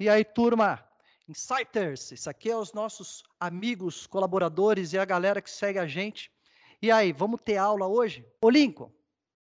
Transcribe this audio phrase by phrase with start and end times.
[0.00, 0.82] E aí, turma?
[1.28, 6.32] Insighters, isso aqui é os nossos amigos, colaboradores e a galera que segue a gente.
[6.80, 8.26] E aí, vamos ter aula hoje?
[8.40, 8.90] Ô Lincoln,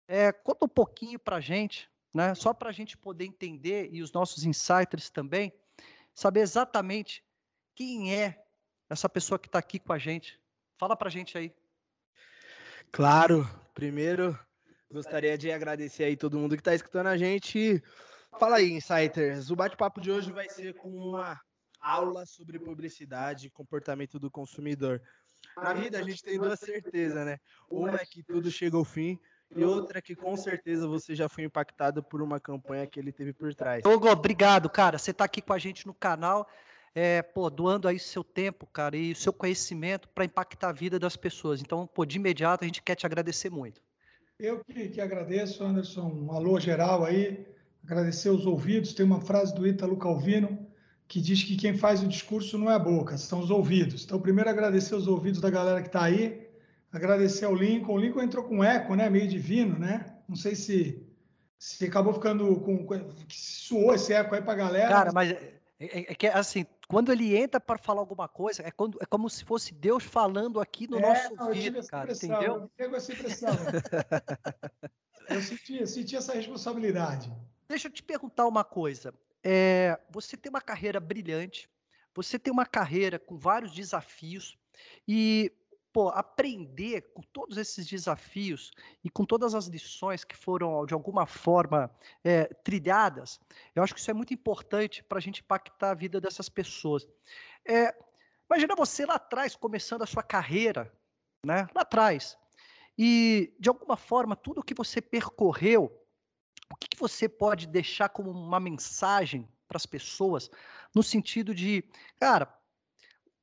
[0.08, 2.34] é, conta um pouquinho para a gente, né?
[2.36, 5.52] Só para a gente poder entender e os nossos insiders também,
[6.14, 7.22] saber exatamente
[7.76, 8.42] quem é
[8.90, 10.40] essa pessoa que está aqui com a gente.
[10.78, 11.54] Fala para a gente aí.
[12.94, 14.40] Claro, primeiro
[14.90, 17.84] gostaria de agradecer aí todo mundo que está escutando a gente.
[18.38, 19.50] Fala aí, Insiders.
[19.50, 21.40] O bate-papo de hoje vai ser com uma
[21.80, 25.02] aula sobre publicidade e comportamento do consumidor.
[25.56, 27.40] Na vida a gente tem duas certezas, né?
[27.70, 29.18] Uma é que tudo chega ao fim
[29.56, 33.12] e outra é que com certeza você já foi impactado por uma campanha que ele
[33.12, 33.86] teve por trás.
[33.86, 34.98] Hugo, obrigado, cara.
[34.98, 36.46] Você está aqui com a gente no canal,
[36.94, 41.00] é, pô, doando aí seu tempo, cara, e o seu conhecimento para impactar a vida
[41.00, 41.62] das pessoas.
[41.62, 43.82] Então, pô, de imediato a gente quer te agradecer muito.
[44.38, 46.12] Eu que, que agradeço, Anderson.
[46.12, 47.55] Um alô geral aí.
[47.86, 48.94] Agradecer os ouvidos.
[48.94, 50.68] Tem uma frase do Ítalo Calvino
[51.08, 54.04] que diz que quem faz o discurso não é a boca, são os ouvidos.
[54.04, 56.50] Então, primeiro agradecer os ouvidos da galera que está aí,
[56.92, 57.94] agradecer ao Lincoln.
[57.94, 59.10] O Lincoln entrou com eco, né?
[59.10, 60.18] Meio divino, né?
[60.28, 61.08] Não sei se,
[61.60, 62.88] se acabou ficando com.
[63.30, 64.90] suou esse eco aí para a galera.
[64.90, 68.72] Cara, mas é, é, é, que assim, quando ele entra para falar alguma coisa, é,
[68.72, 72.70] quando, é como se fosse Deus falando aqui no é, nosso não, ouvido, cara, entendeu?
[72.78, 73.50] Eu essa impressão.
[75.30, 77.32] eu senti, eu senti essa responsabilidade.
[77.68, 79.14] Deixa eu te perguntar uma coisa.
[79.44, 81.70] É, você tem uma carreira brilhante,
[82.14, 84.58] você tem uma carreira com vários desafios
[85.08, 85.52] e
[85.96, 88.72] pô, aprender com todos esses desafios
[89.04, 91.90] e com todas as lições que foram de alguma forma
[92.24, 93.40] é, trilhadas,
[93.74, 97.08] eu acho que isso é muito importante para a gente impactar a vida dessas pessoas.
[97.64, 97.96] É,
[98.50, 100.92] imagina você lá atrás começando a sua carreira,
[101.46, 101.68] né?
[101.74, 102.38] Lá atrás.
[102.98, 106.05] E de alguma forma tudo que você percorreu
[106.72, 110.50] o que, que você pode deixar como uma mensagem para as pessoas
[110.94, 111.84] no sentido de,
[112.20, 112.54] cara,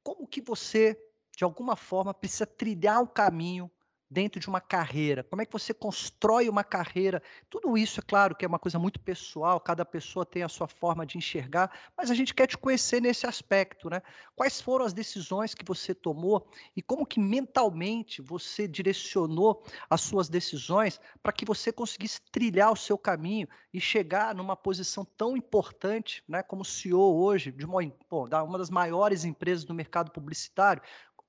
[0.03, 0.98] como que você
[1.37, 3.70] de alguma forma precisa trilhar um caminho
[4.12, 5.24] dentro de uma carreira?
[5.24, 7.23] Como é que você constrói uma carreira?
[7.48, 10.68] Tudo isso, é claro, que é uma coisa muito pessoal, cada pessoa tem a sua
[10.68, 14.02] forma de enxergar, mas a gente quer te conhecer nesse aspecto, né?
[14.36, 20.28] Quais foram as decisões que você tomou e como que mentalmente você direcionou as suas
[20.28, 26.22] decisões para que você conseguisse trilhar o seu caminho e chegar numa posição tão importante,
[26.28, 30.83] né, como CEO hoje de uma, pô, uma das maiores empresas do mercado publicitário,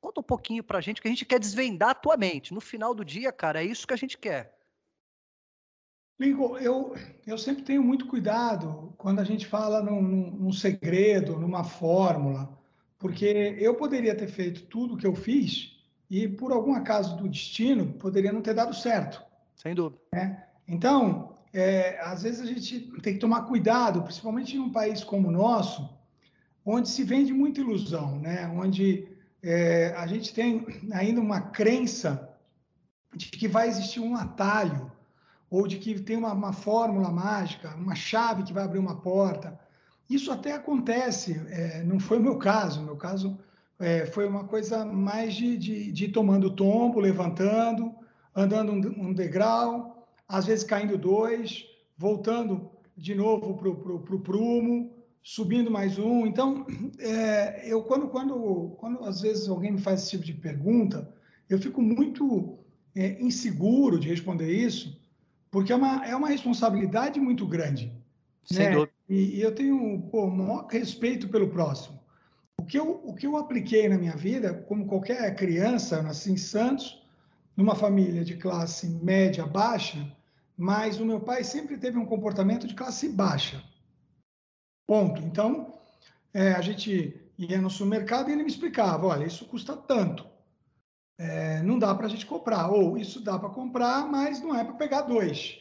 [0.04, 2.54] Conta um pouquinho pra gente, que a gente quer desvendar a tua mente.
[2.54, 4.54] No final do dia, cara, é isso que a gente quer.
[6.20, 6.94] Lincoln, eu,
[7.26, 12.50] eu sempre tenho muito cuidado quando a gente fala num, num, segredo, numa fórmula,
[13.00, 17.30] porque eu poderia ter feito tudo o que eu fiz e, por algum acaso do
[17.30, 19.24] destino, poderia não ter dado certo.
[19.56, 20.02] Sem dúvida.
[20.12, 20.46] Né?
[20.68, 25.30] Então, é, às vezes a gente tem que tomar cuidado, principalmente em um país como
[25.30, 25.98] o nosso,
[26.66, 28.46] onde se vende muita ilusão, né?
[28.50, 29.13] onde
[29.44, 32.30] é, a gente tem ainda uma crença
[33.14, 34.92] de que vai existir um atalho,
[35.50, 39.60] ou de que tem uma, uma fórmula mágica, uma chave que vai abrir uma porta.
[40.10, 42.82] Isso até acontece, é, não foi o meu caso.
[42.82, 43.38] Meu caso
[43.80, 47.94] é, foi uma coisa mais de, de, de tomando tombo, levantando,
[48.36, 51.66] andando um, um, degrau, às vezes caindo dois,
[51.98, 54.93] voltando de novo para o prumo,
[55.24, 56.28] subindo mais um.
[56.28, 56.66] Então,
[57.00, 61.12] é, eu quando, quando, quando às vezes alguém me faz esse tipo de pergunta,
[61.50, 62.60] eu fico muito
[62.96, 65.02] é, inseguro de responder isso,
[65.50, 67.92] porque é uma, é uma responsabilidade muito grande.
[68.44, 68.72] Sem né?
[68.72, 68.92] dúvida.
[69.10, 72.00] E, e, eu tenho pô, maior respeito pelo próximo.
[72.60, 76.32] O que, eu, o que eu apliquei na minha vida, como qualquer criança, eu nasci
[76.32, 77.02] em Santos,
[77.56, 80.12] numa família de classe média baixa,
[80.58, 83.64] mas o meu pai sempre teve um comportamento de classe baixa.
[84.86, 85.22] Ponto.
[85.22, 85.74] Então,
[86.34, 90.26] é, a gente ia no supermercado e ele me explicava: olha, isso custa tanto.
[91.18, 92.70] É, não dá para a gente comprar.
[92.70, 95.60] Ou isso dá para comprar, mas não é para pegar dois.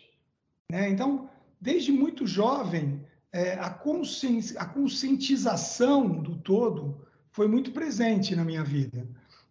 [0.71, 0.89] Né?
[0.91, 1.29] Então,
[1.61, 4.57] desde muito jovem, é, a, consci...
[4.57, 9.07] a conscientização do todo foi muito presente na minha vida.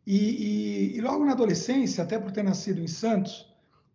[0.05, 3.47] E, e, e, logo na adolescência, até por ter nascido em Santos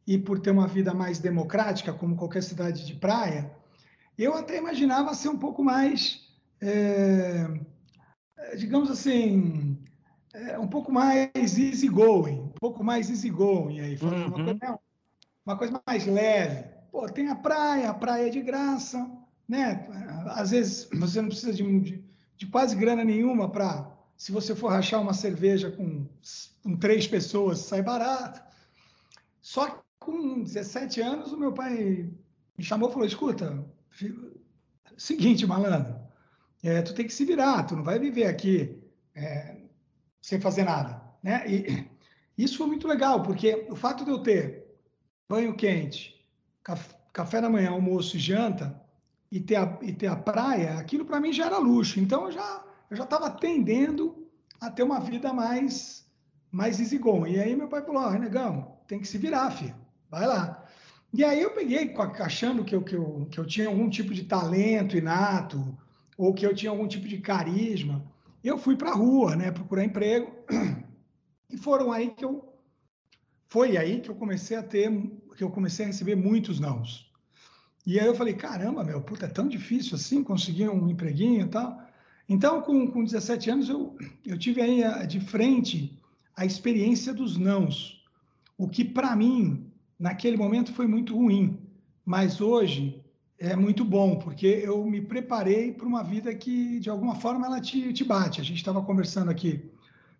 [0.06, 3.50] e por ter uma vida mais democrática, como qualquer cidade de praia,
[4.24, 6.26] eu até imaginava ser um pouco mais,
[6.60, 7.46] é,
[8.56, 9.78] digamos assim,
[10.32, 14.26] é, um pouco mais easy going, um pouco mais easy going aí, uhum.
[14.26, 14.78] uma, coisa,
[15.44, 16.64] uma coisa mais leve.
[16.90, 19.10] Pô, tem a praia, a praia é de graça,
[19.48, 19.86] né?
[20.30, 22.04] Às vezes você não precisa de, de,
[22.36, 26.06] de quase grana nenhuma para, se você for rachar uma cerveja com,
[26.62, 28.42] com três pessoas, sai barato.
[29.42, 32.08] Só que com 17 anos, o meu pai
[32.56, 33.64] me chamou e falou: escuta,
[34.96, 35.94] Seguinte, malandro,
[36.62, 38.82] é, tu tem que se virar, tu não vai viver aqui
[39.14, 39.56] é,
[40.20, 41.44] sem fazer nada, né?
[41.46, 41.88] E
[42.37, 44.66] isso foi muito legal, porque o fato de eu ter
[45.28, 46.14] banho quente,
[47.12, 48.81] café da manhã, almoço e janta,
[49.31, 52.00] e ter a, e ter a praia, aquilo para mim já era luxo.
[52.00, 54.26] Então eu já eu já estava tendendo
[54.60, 56.06] a ter uma vida mais
[56.50, 57.32] mais easygoing.
[57.32, 59.75] E aí meu pai falou: oh, negão, tem que se virar, filho.
[60.10, 60.64] Vai lá.
[61.12, 64.24] E aí eu peguei, achando que eu, que, eu, que eu tinha algum tipo de
[64.24, 65.76] talento inato,
[66.16, 68.04] ou que eu tinha algum tipo de carisma,
[68.42, 70.32] eu fui para a rua, né, procurar emprego.
[71.48, 72.56] E foram aí que eu
[73.48, 74.90] foi aí que eu comecei a ter,
[75.36, 77.10] que eu comecei a receber muitos nãos.
[77.86, 81.48] E aí eu falei, caramba, meu, puta, é tão difícil assim conseguir um empreguinho e
[81.48, 81.80] tal.
[82.28, 85.96] Então, com, com 17 anos, eu, eu tive aí a, de frente
[86.34, 88.04] a experiência dos nãos,
[88.58, 89.65] o que para mim,
[89.98, 91.58] naquele momento, foi muito ruim,
[92.04, 93.04] mas hoje
[93.38, 97.60] é muito bom, porque eu me preparei para uma vida que, de alguma forma, ela
[97.60, 98.40] te, te bate.
[98.40, 99.70] A gente estava conversando aqui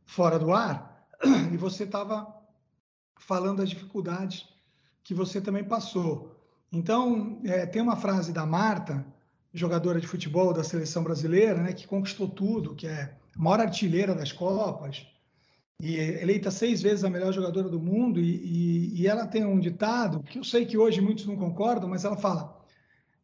[0.05, 1.07] fora do ar
[1.53, 2.35] e você estava
[3.19, 4.47] falando das dificuldades
[5.03, 6.37] que você também passou.
[6.71, 9.07] Então, é, tem uma frase da Marta,
[9.53, 14.15] jogadora de futebol da seleção brasileira, né, que conquistou tudo, que é a maior artilheira
[14.15, 15.07] das Copas,
[15.81, 19.61] e eleita seis vezes a melhor jogadora do mundo, e, e, e ela tem um
[19.61, 22.65] ditado, que eu sei que hoje muitos não concordam, mas ela fala: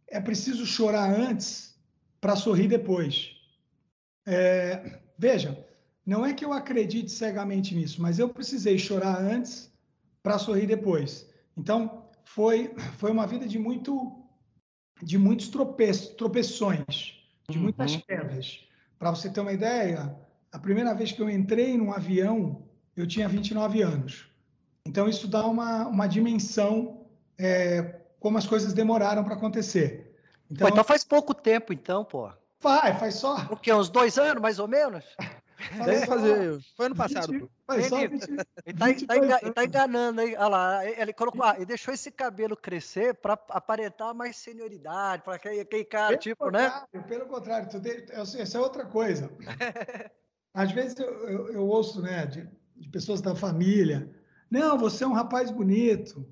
[0.06, 1.74] é preciso chorar antes
[2.20, 3.30] para sorrir depois.
[4.26, 5.66] É, veja,
[6.04, 9.72] não é que eu acredite cegamente nisso, mas eu precisei chorar antes
[10.22, 11.28] para sorrir depois.
[11.56, 14.18] Então, foi, foi uma vida de muito
[15.02, 18.00] de muitos tropeços, tropeções, de muitas uhum.
[18.02, 18.60] quedas.
[18.98, 20.16] Para você ter uma ideia,
[20.52, 22.62] a primeira vez que eu entrei num avião,
[22.94, 24.26] eu tinha 29 anos.
[24.86, 27.06] Então, isso dá uma, uma dimensão
[27.38, 30.14] é, como as coisas demoraram para acontecer.
[30.50, 32.30] Então, pô, então faz pouco tempo, então, pô.
[32.60, 33.36] Vai, faz só.
[33.50, 33.72] O quê?
[33.72, 35.04] Uns dois anos, mais ou menos?
[35.84, 36.60] Deve fazer.
[36.76, 37.32] Foi ano passado.
[37.32, 38.12] 20, faz só 20,
[38.66, 40.34] ele, tá, tá, engan, tá, enganando aí.
[40.34, 45.36] Olha lá, ele colocou, ah, ele deixou esse cabelo crescer para aparentar mais senioridade, para
[45.36, 46.82] aquele, aquele cara, pelo tipo, né?
[47.08, 49.30] Pelo contrário, tu de, essa é outra coisa.
[50.54, 54.10] Às vezes eu, eu, eu ouço, né, de, de pessoas da família,
[54.50, 56.26] não, você é um rapaz bonito.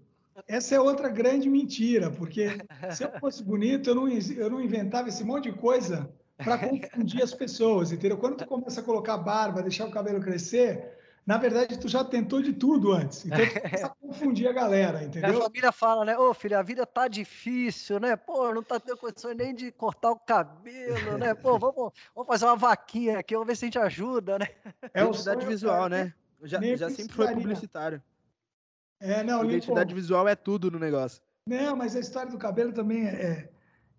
[0.47, 2.49] Essa é outra grande mentira, porque
[2.91, 7.23] se eu fosse bonito, eu não, eu não inventava esse monte de coisa para confundir
[7.23, 8.19] as pessoas, entendeu?
[8.19, 12.43] Quando tu começa a colocar barba, deixar o cabelo crescer, na verdade tu já tentou
[12.43, 13.25] de tudo antes.
[13.25, 15.39] Então tu começa a confundir a galera, entendeu?
[15.39, 16.19] A família fala, né?
[16.19, 18.17] Ô, filho, a vida tá difícil, né?
[18.17, 21.35] Pô, não tá tendo condições nem de cortar o cabelo, né?
[21.35, 24.49] Pô, vamos, vamos fazer uma vaquinha aqui, vamos ver se a gente ajuda, né?
[24.95, 26.13] É identidade visual, né?
[26.43, 28.03] Já, já sempre foi publicitário.
[28.99, 31.23] É, não, identidade visual é tudo no negócio.
[31.47, 33.49] Não, mas a história do cabelo também é,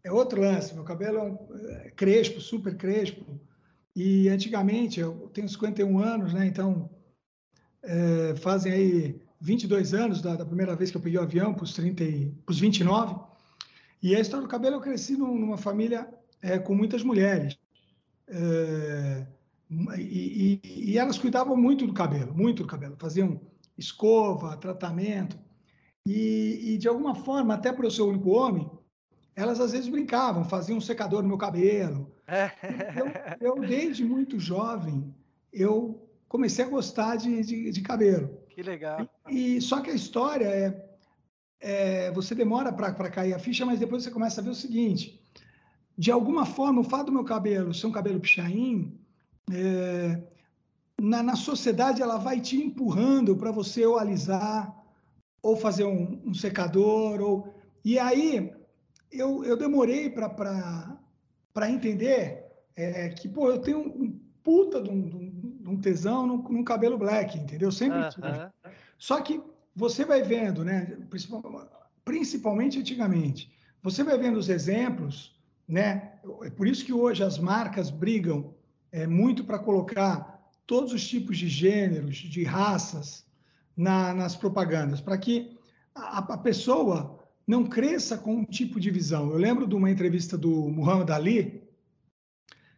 [0.03, 0.73] é outro lance.
[0.73, 1.37] Meu cabelo é, um,
[1.85, 3.39] é crespo, super crespo.
[3.95, 6.45] E antigamente, eu tenho 51 anos, né?
[6.45, 6.89] Então,
[7.83, 11.63] é, fazem aí 22 anos da, da, primeira vez que eu peguei o avião, para
[11.63, 13.15] os 29.
[14.01, 16.07] E a história do cabelo, eu cresci numa família
[16.41, 17.57] é, com muitas mulheres.
[18.27, 19.25] É,
[19.97, 22.95] e, e, e, elas cuidavam muito do cabelo, muito do cabelo.
[22.99, 23.39] Faziam
[23.77, 25.37] escova, tratamento.
[26.05, 28.69] E, e de alguma forma, até por eu ser o único homem,
[29.35, 32.11] elas às vezes brincavam, faziam um secador no meu cabelo.
[32.27, 32.51] É.
[33.39, 35.13] Eu, eu, desde muito jovem,
[35.51, 36.00] eu
[36.31, 38.29] comecei a gostar de, de, de cabelo.
[38.47, 39.05] Que legal.
[39.29, 40.89] E, e, só que a história é,
[41.59, 45.21] é você demora para cair a ficha, mas depois você começa a ver o seguinte:
[45.97, 48.97] de alguma forma, o fato do meu cabelo ser um cabelo pichain,
[49.51, 50.23] é,
[51.01, 54.73] na, na sociedade ela vai te empurrando para você ou alisar,
[55.43, 58.53] ou fazer um, um secador, ou e aí
[59.11, 65.15] eu, eu demorei para entender é, que, pô, eu tenho um puta de um, de
[65.15, 65.30] um
[65.77, 67.71] tesão num, num, cabelo black, entendeu?
[67.71, 68.51] Sempre uh -huh.
[68.97, 69.41] Só que
[69.75, 70.97] você vai vendo, né?
[72.03, 73.51] Principalmente antigamente,
[73.81, 76.13] você vai vendo os exemplos, né?
[76.43, 78.53] É por isso que hoje as marcas brigam
[78.91, 83.25] é, muito para colocar todos os tipos de gêneros, de raças
[83.75, 85.57] na, nas propagandas, para que
[85.95, 89.29] a, a pessoa não cresça com um tipo de visão.
[89.31, 91.63] Eu lembro de uma entrevista do Muhammad Ali,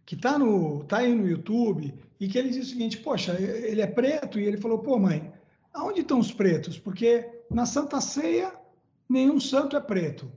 [0.06, 0.38] que está
[0.88, 1.94] tá aí no YouTube,
[2.24, 5.34] e que ele disse o seguinte: Poxa, ele é preto, e ele falou: Pô, mãe,
[5.74, 6.80] aonde estão os pretos?
[6.80, 8.54] Porque na Santa Ceia,
[9.10, 10.32] nenhum santo é preto.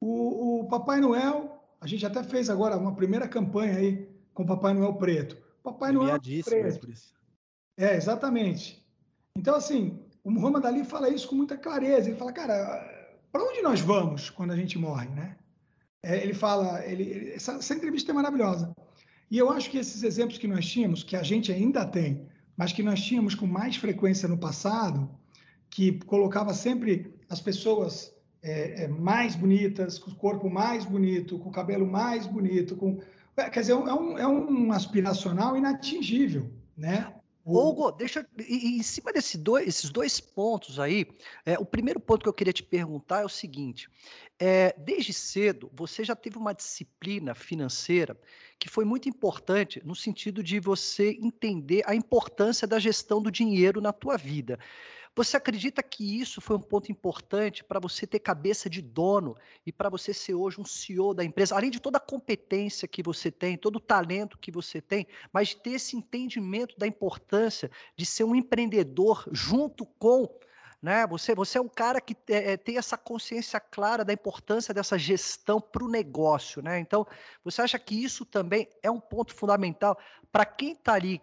[0.00, 4.46] O, o Papai Noel, a gente até fez agora uma primeira campanha aí com o
[4.46, 5.36] Papai Noel preto.
[5.60, 6.88] Papai Noel é preto.
[7.76, 8.86] É, exatamente.
[9.36, 12.08] Então, assim, o Muhammad Ali fala isso com muita clareza.
[12.08, 15.36] Ele fala, cara, para onde nós vamos quando a gente morre, né?
[16.04, 18.72] É, ele fala, ele, essa, essa, entrevista é maravilhosa.
[19.30, 22.72] E eu acho que esses exemplos que nós tínhamos, que a gente ainda tem, mas
[22.72, 25.08] que nós tínhamos com mais frequência no passado,
[25.70, 31.50] que colocava sempre as pessoas é, é, mais bonitas, com o corpo mais bonito, com
[31.50, 33.00] o cabelo mais bonito, com
[33.36, 37.12] é, quer dizer, é um, é um aspiracional inatingível, né?
[37.50, 41.06] Hugo, deixa em cima desses dois, dois pontos aí,
[41.46, 43.88] é, o primeiro ponto que eu queria te perguntar é o seguinte:
[44.38, 48.18] é, desde cedo você já teve uma disciplina financeira
[48.58, 53.80] que foi muito importante no sentido de você entender a importância da gestão do dinheiro
[53.80, 54.58] na tua vida.
[55.18, 59.72] Você acredita que isso foi um ponto importante para você ter cabeça de dono e
[59.72, 63.28] para você ser hoje um CEO da empresa, além de toda a competência que você
[63.28, 68.22] tem, todo o talento que você tem, mas ter esse entendimento da importância de ser
[68.22, 70.28] um empreendedor junto com
[70.80, 71.04] né?
[71.08, 75.60] Você, você é um cara que é, tem essa consciência clara da importância dessa gestão
[75.60, 76.78] para o negócio, né?
[76.78, 77.04] Então,
[77.42, 79.98] você acha que isso também é um ponto fundamental
[80.30, 81.20] para quem está ali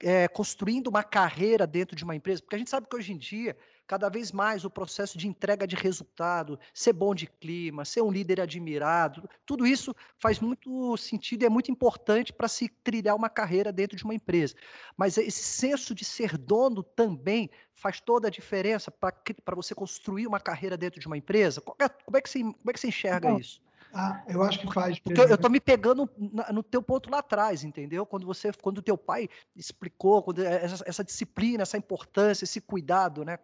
[0.00, 3.18] é, construindo uma carreira dentro de uma empresa, porque a gente sabe que hoje em
[3.18, 8.02] dia, cada vez mais o processo de entrega de resultado, ser bom de clima, ser
[8.02, 13.14] um líder admirado, tudo isso faz muito sentido e é muito importante para se trilhar
[13.14, 14.54] uma carreira dentro de uma empresa.
[14.96, 20.40] Mas esse senso de ser dono também faz toda a diferença para você construir uma
[20.40, 21.60] carreira dentro de uma empresa?
[21.60, 23.65] Como é, como é, que, você, como é que você enxerga Bom, isso?
[23.98, 24.98] Ah, eu acho que faz.
[24.98, 26.06] Porque eu, tô me pegando
[26.52, 28.04] no teu ponto lá atrás, entendeu?
[28.04, 29.26] Quando você, quando teu pai
[29.56, 33.38] explicou, quando é, essa, essa disciplina, essa importância, esse cuidado, né?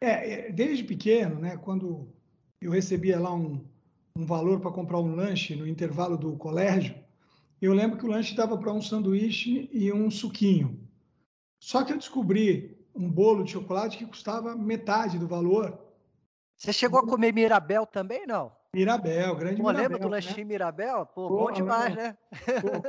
[0.00, 1.58] É, é desde pequeno, né?
[1.58, 2.08] Quando
[2.58, 3.62] eu recebia lá um,
[4.16, 6.96] um valor para comprar um lanche no intervalo do colégio,
[7.60, 10.80] eu lembro que o lanche dava para um sanduíche e um suquinho.
[11.62, 15.78] Só que eu descobri um bolo de chocolate que custava metade do valor.
[16.56, 18.50] Você chegou a comer Mirabel também, não?
[18.76, 19.82] Mirabel, grande Pô, Mirabel.
[19.82, 20.44] lembra do lanchinho né?
[20.44, 21.06] Mirabel?
[21.06, 22.02] Pô, Pô, bom demais, não.
[22.02, 22.16] né?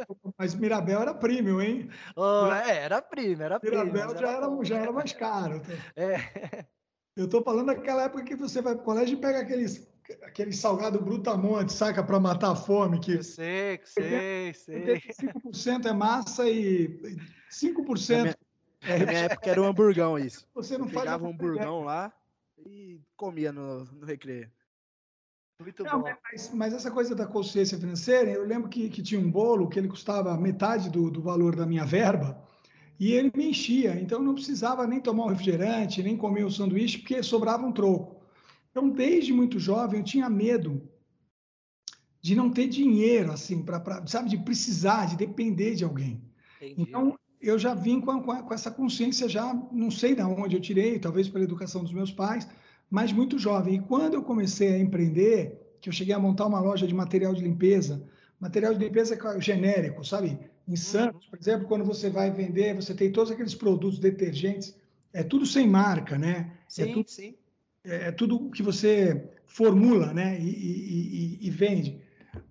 [0.05, 1.89] Pô, mas Mirabel era premium, hein?
[2.13, 3.85] Oh, é, era premium, era premium.
[3.85, 5.61] Mirabel já era, já era mais caro.
[5.95, 6.65] É.
[7.15, 9.89] Eu estou falando daquela época que você vai para o colégio e pega aqueles,
[10.21, 12.99] aquele salgado brutamonte, saca, para matar a fome.
[12.99, 14.99] Que eu sei, sei, sei.
[14.99, 16.99] 5% é massa e
[17.49, 18.09] 5%...
[18.09, 18.35] Na minha,
[18.83, 18.99] é...
[18.99, 20.47] na minha época era um hamburgão isso.
[20.53, 20.93] Você não eu.
[20.93, 22.13] Pegava um hamburgão lá
[22.57, 24.51] e comia no, no recreio.
[25.59, 26.13] Muito não, bom.
[26.31, 29.79] Mas, mas, essa coisa da consciência financeira, eu lembro que, que tinha um bolo que
[29.79, 32.39] ele custava metade do, do valor da minha verba
[32.99, 33.99] e ele me enchia.
[33.99, 37.65] Então, eu não precisava nem tomar um refrigerante, nem comer o um sanduíche, porque sobrava
[37.65, 38.21] um troco.
[38.69, 40.87] Então, desde muito jovem, eu tinha medo
[42.21, 46.21] de não ter dinheiro, assim, para, sabe, de precisar, de depender de alguém.
[46.57, 46.81] Entendi.
[46.81, 50.61] Então, eu já vim com, com, com essa consciência já, não sei de onde eu
[50.61, 52.47] tirei, talvez pela educação dos meus pais,
[52.89, 53.75] mas muito jovem.
[53.75, 57.33] E quando eu comecei a empreender, que eu cheguei a montar uma loja de material
[57.33, 58.03] de limpeza,
[58.39, 60.39] material de limpeza é genérico, sabe?
[60.67, 64.75] Em Santos, por exemplo, quando você vai vender, você tem todos aqueles produtos detergentes,
[65.13, 66.51] é tudo sem marca, né?
[66.65, 67.35] É sim, é tudo, sim.
[67.83, 70.37] É, é tudo que você formula, né?
[70.39, 72.01] E, e, e, e, vende.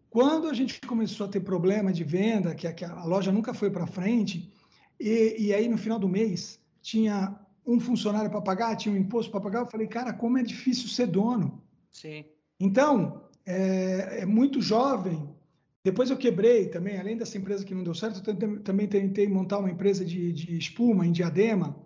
[0.09, 3.52] Quando a gente começou a ter problema de venda, que a, que a loja nunca
[3.52, 4.50] foi para frente,
[4.99, 9.30] e, e aí no final do mês tinha um funcionário para pagar, tinha um imposto
[9.30, 9.61] para pagar.
[9.61, 11.62] Eu falei, cara, como é difícil ser dono.
[11.90, 12.25] Sim.
[12.61, 15.28] Então, é, é, muito jovem.
[15.82, 19.58] Depois eu quebrei também, além dessa empresa que não deu certo, eu também tentei montar
[19.58, 21.76] uma empresa de, de espuma em Diadema,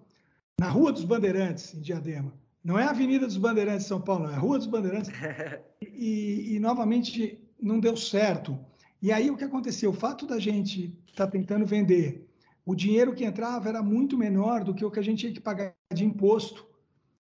[0.58, 2.32] na Rua dos Bandeirantes, em Diadema.
[2.62, 5.10] Não é a Avenida dos Bandeirantes de São Paulo, é a Rua dos Bandeirantes.
[5.80, 8.58] e, e, novamente, não deu certo.
[9.02, 9.90] E aí o que aconteceu?
[9.90, 12.29] O fato da gente estar tá tentando vender
[12.70, 15.40] o dinheiro que entrava era muito menor do que o que a gente tinha que
[15.40, 16.64] pagar de imposto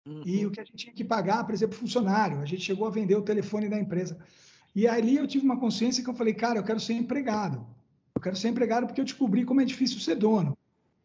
[0.06, 0.22] uhum.
[0.24, 2.40] e o que a gente tinha que pagar, por exemplo, funcionário.
[2.40, 4.20] A gente chegou a vender o telefone da empresa.
[4.76, 7.66] E ali eu tive uma consciência que eu falei, cara, eu quero ser empregado.
[8.14, 10.56] Eu quero ser empregado porque eu descobri como é difícil ser dono.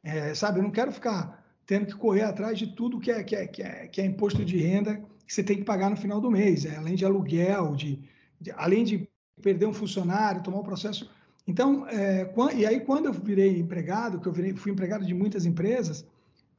[0.03, 3.35] É, sabe, eu não quero ficar tendo que correr atrás de tudo que é, que
[3.35, 6.21] é, que é, que é imposto de renda que você tem que pagar no final
[6.21, 7.99] do mês, é, além de aluguel, de,
[8.39, 9.09] de, além de
[9.41, 11.09] perder um funcionário, tomar um processo
[11.47, 15.45] então, é, e aí quando eu virei empregado, que eu virei, fui empregado de muitas
[15.45, 16.07] empresas,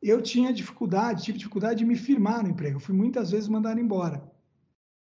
[0.02, 2.76] eu tinha dificuldade, tive dificuldade de me firmar no emprego.
[2.78, 4.22] Eu fui muitas vezes mandado embora,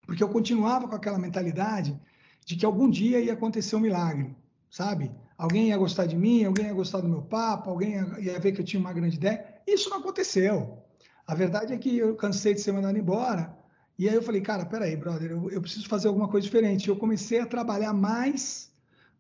[0.07, 1.99] porque eu continuava com aquela mentalidade
[2.47, 4.35] de que algum dia ia acontecer um milagre,
[4.71, 5.11] sabe?
[5.37, 8.61] Alguém ia gostar de mim, alguém ia gostar do meu papo, alguém ia, ver que
[8.61, 9.45] eu tinha uma grande ideia.
[9.67, 10.79] Isso não aconteceu.
[11.27, 13.55] A verdade é que eu cansei de ser mandado embora.
[13.99, 16.89] E aí eu falei, cara, peraí, brother, eu, eu preciso fazer alguma coisa diferente.
[16.89, 18.71] Eu comecei a trabalhar mais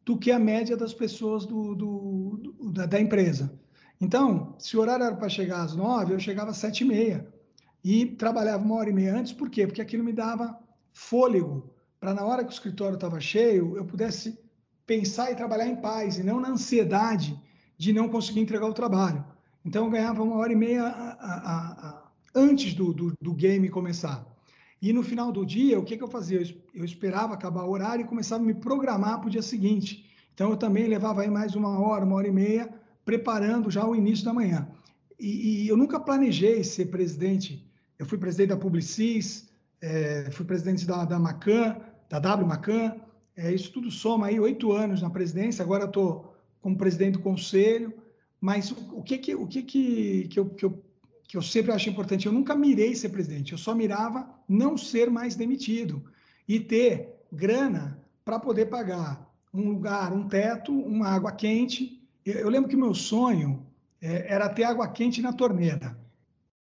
[0.06, 3.52] do que a média das pessoas do, do, do da, da, empresa.
[4.00, 7.26] Então, se o horário era para chegar às nove, eu chegava às sete e meia.
[7.82, 9.66] E trabalhava uma hora e meia antes, por quê?
[9.66, 10.56] Porque aquilo me dava
[10.92, 14.38] fôlego para, na hora que o escritório estava cheio, eu pudesse
[14.86, 17.36] pensar e trabalhar em paz, e não na ansiedade
[17.76, 19.24] de não conseguir entregar o trabalho.
[19.64, 23.68] Então, eu ganhava uma hora e meia a, a, a, antes do, do, do, game
[23.68, 24.24] começar.
[24.80, 26.42] E no final do dia, o que, que eu fazia?
[26.74, 30.06] Eu, esperava acabar o horário e começava a me programar para o dia seguinte.
[30.34, 32.68] Então, eu também levava aí mais uma hora, uma hora e meia,
[33.04, 34.68] preparando já o início da manhã.
[35.18, 37.66] E, e eu nunca planejei ser presidente.
[37.98, 39.48] Eu fui presidente da Publicis,
[39.80, 41.76] é, fui presidente da, da Macan,
[42.08, 42.96] da W Macan.
[43.34, 45.62] É, isso tudo soma aí oito anos na presidência.
[45.62, 47.92] Agora estou como presidente do conselho.
[48.40, 50.84] Mas o, que que o que que, que, eu, que, eu,
[51.28, 52.26] que eu sempre acho importante?
[52.26, 53.52] Eu nunca mirei ser presidente.
[53.52, 56.04] Eu só mirava não ser mais demitido
[56.48, 62.00] e ter grana para poder pagar um lugar, um teto, uma água quente.
[62.24, 63.66] Eu, eu lembro que meu sonho
[64.00, 65.98] é, era ter água quente na torneira.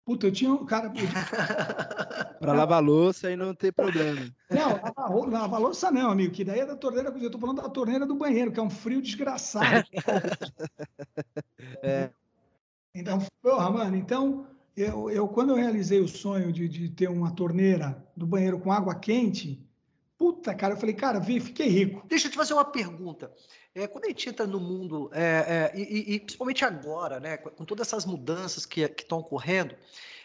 [0.05, 0.93] Puta, eu tinha um cara.
[2.39, 4.33] para lavar louça e não ter problema.
[4.49, 7.69] Não, lavar, lavar louça não, amigo, que daí é da torneira, eu estou falando da
[7.69, 9.85] torneira do banheiro, que é um frio desgraçado.
[11.83, 12.11] é.
[12.97, 17.31] Então, porra, mano, então, eu, eu, quando eu realizei o sonho de, de ter uma
[17.31, 19.63] torneira do banheiro com água quente,
[20.17, 22.03] puta, cara, eu falei, cara, vi, fiquei rico.
[22.09, 23.31] Deixa eu te fazer uma pergunta.
[23.75, 27.67] É, quando a gente entra no mundo, é, é, e, e, principalmente agora, né, com
[27.67, 29.75] todas essas mudanças que estão ocorrendo,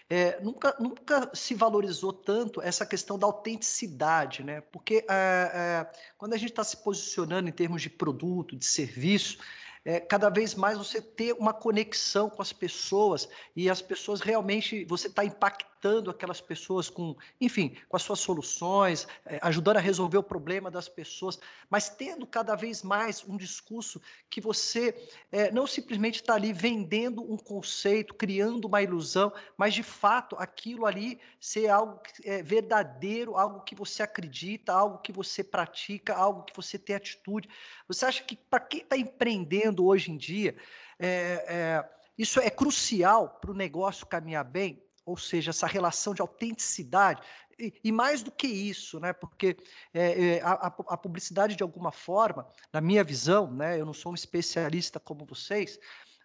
[0.10, 4.60] é, nunca, nunca se valorizou tanto essa questão da autenticidade, né?
[4.60, 9.38] Porque é, é, quando a gente está se posicionando em termos de produto, de serviço,
[9.84, 14.86] é, cada vez mais você ter uma conexão com as pessoas e as pessoas realmente
[14.86, 15.71] você está impactando
[16.10, 20.88] aquelas pessoas com, enfim, com as suas soluções, é, ajudando a resolver o problema das
[20.88, 24.96] pessoas, mas tendo cada vez mais um discurso que você
[25.32, 30.86] é, não simplesmente está ali vendendo um conceito, criando uma ilusão, mas de fato aquilo
[30.86, 36.56] ali ser algo é, verdadeiro, algo que você acredita, algo que você pratica, algo que
[36.56, 37.50] você tem atitude.
[37.88, 40.56] Você acha que para quem está empreendendo hoje em dia,
[41.00, 44.82] é, é, isso é crucial para o negócio caminhar bem?
[45.06, 47.22] Ou seja, essa relação de autenticidade.
[47.58, 49.14] E, e mais do que isso, né?
[49.14, 49.58] Porque
[49.94, 53.80] é, é a, a, publicidade, de alguma forma, na minha visão, né?
[53.80, 55.80] Eu não sou um especialista como vocês,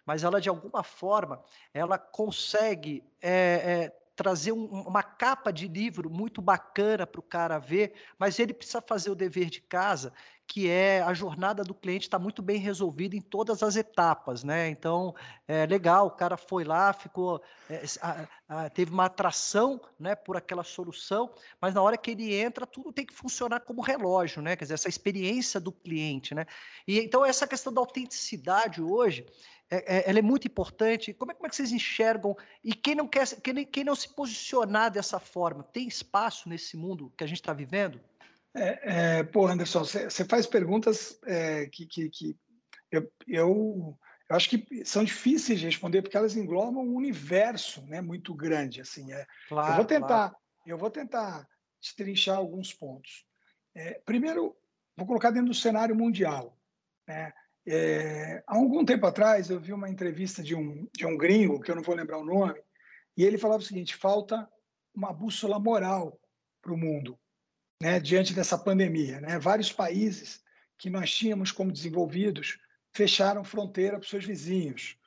[0.05, 6.09] mas ela de alguma forma ela consegue é, é, trazer um, uma capa de livro
[6.09, 10.11] muito bacana para o cara ver, mas ele precisa fazer o dever de casa,
[10.47, 14.69] que é a jornada do cliente está muito bem resolvida em todas as etapas, né?
[14.69, 15.13] Então,
[15.47, 20.35] é legal, o cara foi lá, ficou, é, a, a, teve uma atração, né, por
[20.35, 24.55] aquela solução, mas na hora que ele entra, tudo tem que funcionar como relógio, né?
[24.55, 26.45] Quer dizer, essa experiência do cliente, né?
[26.87, 29.27] E então essa questão da autenticidade hoje,
[29.69, 31.13] é, é, ela é muito importante.
[31.13, 32.35] Como é, como é, que vocês enxergam?
[32.63, 37.13] E quem não quer, quem, quem não se posicionar dessa forma, tem espaço nesse mundo
[37.17, 37.99] que a gente está vivendo?
[38.55, 42.37] É, é, pô, Anderson, você faz perguntas é, que, que, que
[42.91, 43.97] eu, eu,
[44.29, 48.81] eu, acho que são difíceis de responder porque elas englobam um universo, né, muito grande.
[48.81, 49.25] Assim, é.
[49.49, 50.35] Claro, eu vou tentar, claro.
[50.65, 51.47] eu vou tentar
[51.79, 53.25] destrinchar alguns pontos.
[53.75, 54.55] É, primeiro,
[54.95, 56.57] vou colocar dentro do cenário mundial,
[57.07, 57.31] né?
[57.69, 61.69] É, há algum tempo atrás, eu vi uma entrevista de um, de um gringo, que
[61.69, 62.57] eu não vou lembrar o nome,
[63.17, 64.47] e ele falava o seguinte: falta
[64.95, 66.17] uma bússola moral
[66.61, 67.19] para o mundo,
[67.81, 69.19] né, diante dessa pandemia.
[69.19, 69.37] Né?
[69.37, 70.41] Vários países
[70.77, 72.57] que nós tínhamos como desenvolvidos
[72.93, 74.97] fecharam fronteira para seus vizinhos.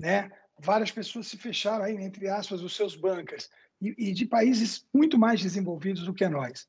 [0.00, 0.32] Né?
[0.58, 3.48] Várias pessoas se fecharam, aí, entre aspas, os seus bancas,
[3.80, 6.68] e, e de países muito mais desenvolvidos do que nós.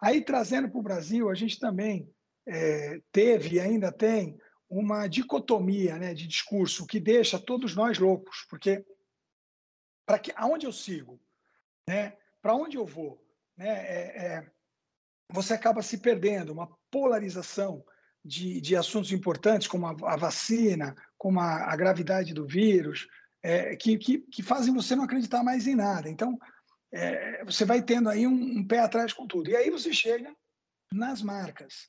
[0.00, 2.10] Aí, trazendo para o Brasil, a gente também
[2.46, 4.38] é, teve e ainda tem
[4.68, 8.84] uma dicotomia né, de discurso que deixa todos nós loucos, porque
[10.06, 11.20] para que aonde eu sigo,
[11.88, 13.22] né, para onde eu vou,
[13.56, 14.50] né, é, é,
[15.30, 17.84] você acaba se perdendo uma polarização
[18.24, 23.08] de, de assuntos importantes como a, a vacina, como a, a, gravidade do vírus,
[23.42, 26.08] é, que, que, que, fazem você não acreditar mais em nada.
[26.08, 26.38] Então,
[26.92, 29.50] é, você vai tendo aí um, um pé atrás com tudo.
[29.50, 30.34] E aí você chega
[30.92, 31.88] nas marcas.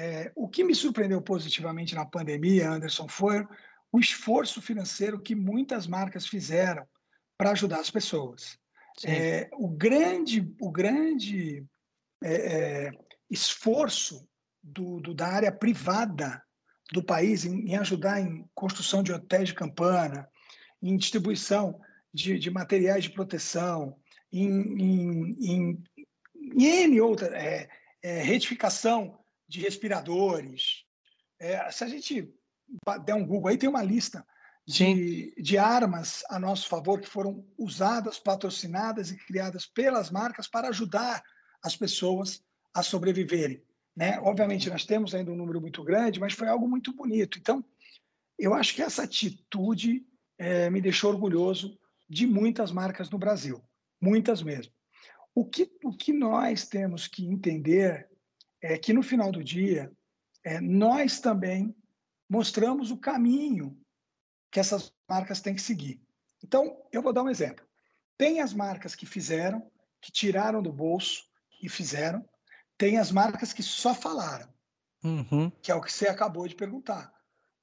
[0.00, 3.44] É, o que me surpreendeu positivamente na pandemia, Anderson, foi
[3.90, 6.86] o esforço financeiro que muitas marcas fizeram
[7.36, 8.56] para ajudar as pessoas.
[9.04, 11.66] É, o grande, o grande
[12.22, 12.90] é, é,
[13.28, 14.24] esforço
[14.62, 16.40] do, do, da área privada
[16.92, 20.28] do país em, em, ajudar em construção de hotéis de campana,
[20.80, 21.80] em distribuição
[22.14, 23.96] de, de materiais de proteção,
[24.32, 25.84] em, em, em,
[26.56, 27.68] em N outra, é,
[28.00, 30.84] é, retificação de respiradores.
[31.40, 32.32] É, se a gente
[33.04, 34.26] der um Google aí, tem uma lista
[34.66, 40.68] de, de armas a nosso favor que foram usadas, patrocinadas e criadas pelas marcas para
[40.68, 41.22] ajudar
[41.62, 43.62] as pessoas a sobreviverem.
[43.96, 44.20] Né?
[44.20, 47.38] Obviamente, nós temos ainda um número muito grande, mas foi algo muito bonito.
[47.38, 47.64] Então,
[48.38, 50.06] eu acho que essa atitude
[50.36, 53.62] é, me deixou orgulhoso de muitas marcas no Brasil,
[54.00, 54.72] muitas mesmo.
[55.34, 58.08] O que, o que nós temos que entender
[58.62, 59.92] é que, no final do dia,
[60.44, 61.74] é, nós também
[62.28, 63.78] mostramos o caminho
[64.50, 66.00] que essas marcas têm que seguir.
[66.42, 67.66] Então, eu vou dar um exemplo.
[68.16, 71.24] Tem as marcas que fizeram, que tiraram do bolso
[71.62, 72.26] e fizeram.
[72.76, 74.52] Tem as marcas que só falaram,
[75.02, 75.50] uhum.
[75.62, 77.12] que é o que você acabou de perguntar.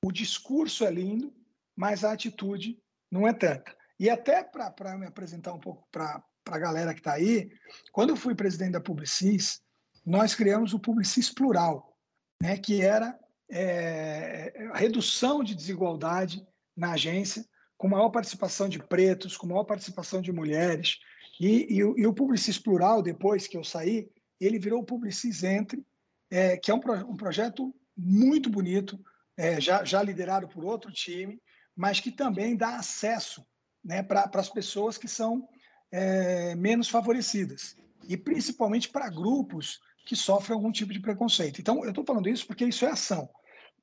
[0.04, 1.34] O discurso é lindo,
[1.76, 2.80] mas a atitude
[3.10, 3.76] não é tanta.
[4.00, 7.50] E até para me apresentar um pouco para a galera que está aí,
[7.92, 9.62] quando eu fui presidente da Publicis,
[10.06, 11.98] nós criamos o Publicis Plural,
[12.42, 13.18] né, que era
[13.50, 17.46] é, a redução de desigualdade na agência,
[17.78, 21.00] com maior participação de pretos, com maior participação de mulheres.
[21.40, 25.86] E, e, e o Publicis Plural, depois que eu saí, ele virou o Publicis Entre,
[26.30, 29.00] é, que é um, um, projeto muito bonito,
[29.38, 31.42] é, já, já liderado por outro time,
[31.76, 33.46] mas que também dá acesso
[33.84, 35.48] né, para as pessoas que são
[35.92, 37.76] é, menos favorecidas,
[38.08, 41.60] e principalmente para grupos que sofrem algum tipo de preconceito.
[41.60, 43.30] Então, eu estou falando isso porque isso é ação.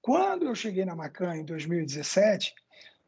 [0.01, 2.55] Quando eu cheguei na Macan em 2017,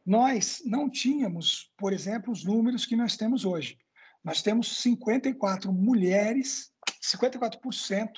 [0.05, 3.77] nós não tínhamos, por exemplo, os números que nós temos hoje.
[4.23, 8.11] Nós temos 54 mulheres, 54%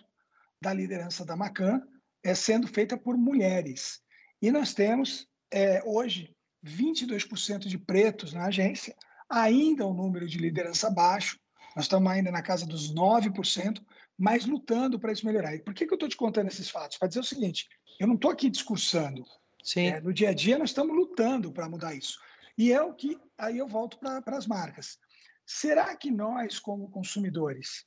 [0.61, 1.81] da liderança da Macan
[2.23, 4.01] é sendo feita por mulheres.
[4.41, 8.95] E nós temos, é, hoje, 22% de pretos na agência,
[9.29, 11.39] ainda um número de liderança baixo,
[11.75, 13.81] nós estamos ainda na casa dos 9%,
[14.17, 15.55] mas lutando para isso melhorar.
[15.55, 16.97] E por que, que eu estou te contando esses fatos?
[16.97, 19.23] Para dizer o seguinte: eu não estou aqui discursando.
[19.63, 19.87] Sim.
[19.87, 22.19] É, no dia a dia, nós estamos lutando para mudar isso.
[22.57, 23.19] E é o que.
[23.37, 24.97] Aí eu volto para as marcas.
[25.45, 27.85] Será que nós, como consumidores,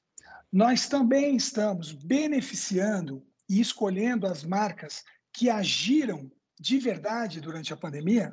[0.53, 8.33] nós também estamos beneficiando e escolhendo as marcas que agiram de verdade durante a pandemia?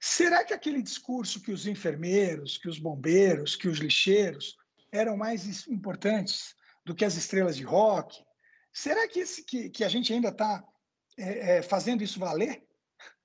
[0.00, 4.56] Será que aquele discurso que os enfermeiros, que os bombeiros, que os lixeiros
[4.92, 6.54] eram mais importantes
[6.88, 8.24] do que as estrelas de rock?
[8.72, 10.64] Será que, esse, que, que a gente ainda está
[11.18, 12.66] é, é, fazendo isso valer?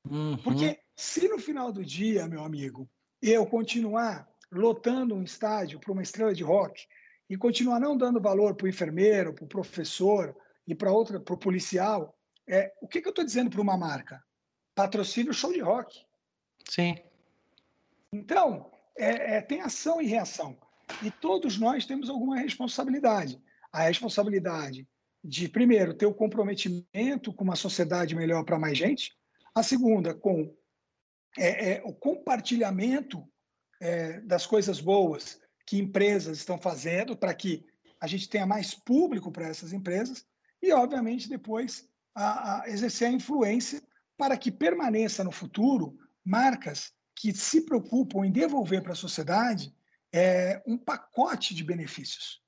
[0.03, 0.35] Uhum.
[0.43, 2.89] Porque se no final do dia, meu amigo,
[3.21, 6.85] eu continuar lotando um estádio para uma estrela de rock
[7.29, 10.35] e continuar não dando valor para o enfermeiro, para o professor
[10.67, 12.13] e para outra, para o policial,
[12.45, 14.21] é, o que, que eu estou dizendo para uma marca?
[14.75, 16.05] Patrocínio show de rock.
[16.69, 16.97] Sim.
[18.11, 20.57] Então, é, é, tem ação e reação.
[21.01, 23.41] E todos nós temos alguma responsabilidade.
[23.73, 24.87] A responsabilidade
[25.23, 29.11] de, primeiro, ter o comprometimento com uma sociedade melhor para mais gente.
[29.55, 30.55] A segunda, com
[31.37, 33.27] é, é, o compartilhamento
[33.81, 37.65] é, das coisas boas que empresas estão fazendo para que
[37.99, 40.25] a gente tenha mais público para essas empresas.
[40.61, 43.81] E, obviamente, depois a, a exercer a influência
[44.17, 49.73] para que permaneça no futuro marcas que se preocupam em devolver para a sociedade
[50.11, 52.42] é, um pacote de benefícios,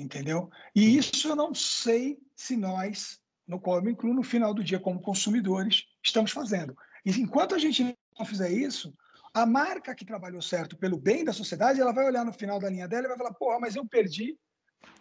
[0.00, 0.50] entendeu?
[0.74, 4.62] E isso eu não sei se nós, no qual eu me incluo, no final do
[4.62, 6.76] dia, como consumidores, estamos fazendo.
[7.04, 8.94] E enquanto a gente não fizer isso,
[9.34, 12.70] a marca que trabalhou certo pelo bem da sociedade, ela vai olhar no final da
[12.70, 14.38] linha dela e vai falar: porra, mas eu perdi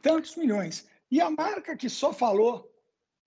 [0.01, 0.87] tantos milhões.
[1.09, 2.69] E a marca que só falou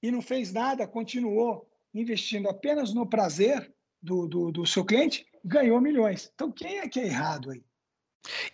[0.03, 5.81] e não fez nada, continuou investindo apenas no prazer, do, do, do seu cliente, ganhou
[5.81, 6.31] milhões.
[6.35, 7.63] Então, quem é que é errado aí?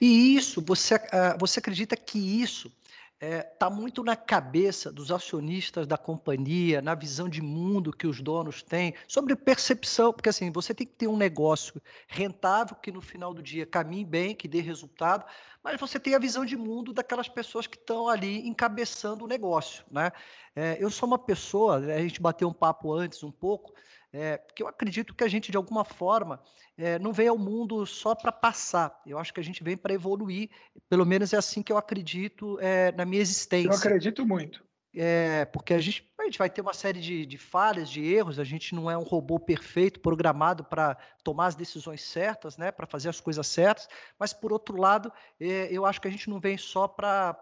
[0.00, 2.72] E isso, você, uh, você acredita que isso
[3.18, 8.06] está é, tá muito na cabeça dos acionistas da companhia, na visão de mundo que
[8.06, 12.92] os donos têm, sobre percepção, porque assim, você tem que ter um negócio rentável, que
[12.92, 15.24] no final do dia caminhe bem, que dê resultado,
[15.64, 19.84] mas você tem a visão de mundo daquelas pessoas que estão ali encabeçando o negócio.
[19.90, 20.12] Né?
[20.54, 23.72] É, eu sou uma pessoa, a gente bateu um papo antes um pouco,
[24.16, 26.40] é, porque eu acredito que a gente, de alguma forma,
[26.78, 28.98] é, não vem ao mundo só para passar.
[29.06, 30.48] Eu acho que a gente vem para evoluir.
[30.88, 33.68] Pelo menos é assim que eu acredito é, na minha existência.
[33.68, 34.64] Eu acredito muito.
[34.94, 38.38] É, porque a gente, a gente vai ter uma série de, de falhas, de erros.
[38.38, 42.86] A gente não é um robô perfeito, programado para tomar as decisões certas, né, para
[42.86, 43.86] fazer as coisas certas.
[44.18, 47.38] Mas, por outro lado, é, eu acho que a gente não vem só para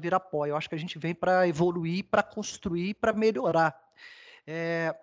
[0.00, 0.46] virar pó.
[0.46, 3.76] Eu acho que a gente vem para evoluir, para construir, para melhorar.
[4.46, 4.94] É,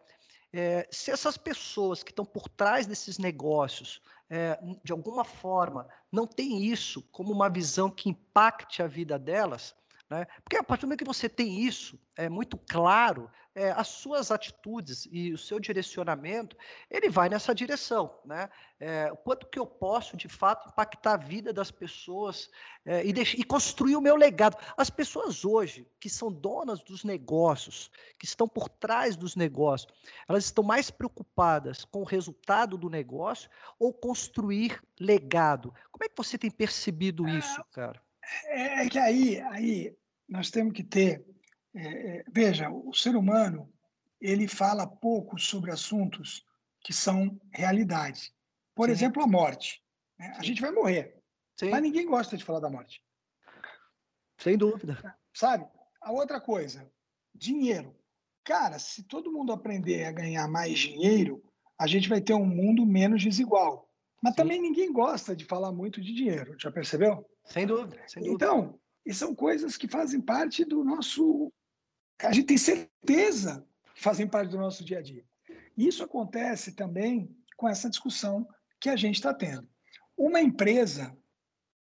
[0.53, 6.27] é, se essas pessoas que estão por trás desses negócios, é, de alguma forma, não
[6.27, 9.75] têm isso como uma visão que impacte a vida delas,
[10.13, 10.27] Né?
[10.43, 14.29] Porque a partir do momento que você tem isso é muito claro, é, as suas
[14.29, 16.55] atitudes e o seu direcionamento,
[16.87, 18.15] ele vai nessa direção.
[18.23, 18.47] Né?
[18.79, 22.51] É, o quanto que eu posso, de fato, impactar a vida das pessoas
[22.85, 24.55] é, e, deixar, e construir o meu legado.
[24.77, 29.91] As pessoas hoje, que são donas dos negócios, que estão por trás dos negócios,
[30.29, 33.49] elas estão mais preocupadas com o resultado do negócio
[33.79, 35.73] ou construir legado.
[35.91, 37.99] Como é que você tem percebido é, isso, cara?
[38.45, 39.95] É, é que aí, aí
[40.27, 41.25] nós temos que ter.
[41.75, 43.71] É, é, veja, o ser humano
[44.21, 46.45] ele fala pouco sobre assuntos
[46.81, 48.33] que são realidade.
[48.75, 48.93] Por Sim.
[48.93, 49.83] exemplo, a morte.
[50.17, 50.33] Né?
[50.37, 51.21] A gente vai morrer,
[51.59, 51.69] Sim.
[51.69, 53.03] mas ninguém gosta de falar da morte.
[54.37, 55.17] Sem dúvida.
[55.33, 55.65] Sabe?
[56.01, 56.89] A outra coisa,
[57.33, 57.95] dinheiro.
[58.43, 61.41] Cara, se todo mundo aprender a ganhar mais dinheiro,
[61.79, 63.89] a gente vai ter um mundo menos desigual.
[64.21, 64.37] Mas Sim.
[64.37, 67.25] também ninguém gosta de falar muito de dinheiro, já percebeu?
[67.45, 68.45] Sem dúvida, sem dúvida.
[68.45, 71.51] Então, e são coisas que fazem parte do nosso.
[72.19, 75.25] A gente tem certeza que fazem parte do nosso dia a dia.
[75.77, 78.47] E isso acontece também com essa discussão
[78.79, 79.67] que a gente está tendo.
[80.15, 81.17] Uma empresa,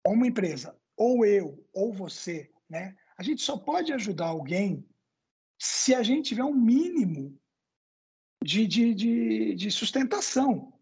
[0.06, 2.96] uma empresa, ou eu, ou você, né?
[3.16, 4.86] A gente só pode ajudar alguém
[5.58, 7.38] se a gente tiver um mínimo
[8.42, 10.72] de, de, de, de sustentação.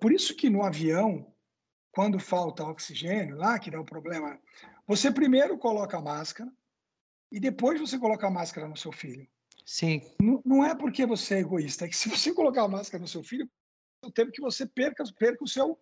[0.00, 1.32] Por isso que no avião,
[1.96, 4.38] quando falta oxigênio, lá que dá o problema,
[4.86, 6.52] você primeiro coloca a máscara
[7.32, 9.26] e depois você coloca a máscara no seu filho.
[9.64, 10.02] Sim.
[10.20, 13.08] Não, não é porque você é egoísta, é que se você colocar a máscara no
[13.08, 13.48] seu filho,
[14.04, 15.80] é o tempo que você perca, perca o seu,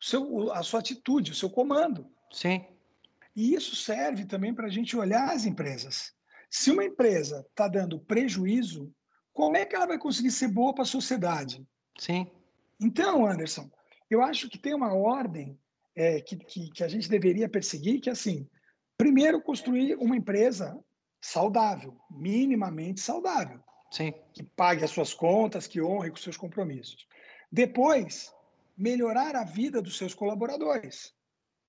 [0.00, 2.10] seu, a sua atitude, o seu comando.
[2.32, 2.66] Sim.
[3.36, 6.12] E isso serve também para a gente olhar as empresas.
[6.50, 8.92] Se uma empresa está dando prejuízo,
[9.32, 11.64] como é que ela vai conseguir ser boa para a sociedade?
[11.96, 12.26] Sim.
[12.80, 13.70] Então, Anderson,
[14.12, 15.58] eu acho que tem uma ordem
[15.94, 18.48] é, que, que, que, a gente deveria perseguir, que é assim,
[18.96, 20.78] primeiro construir uma empresa
[21.20, 23.60] saudável, minimamente saudável.
[23.90, 24.12] Sim.
[24.32, 27.06] Que pague as suas contas, que honre com seus compromissos.
[27.50, 28.34] Depois,
[28.76, 31.14] melhorar a vida dos seus colaboradores.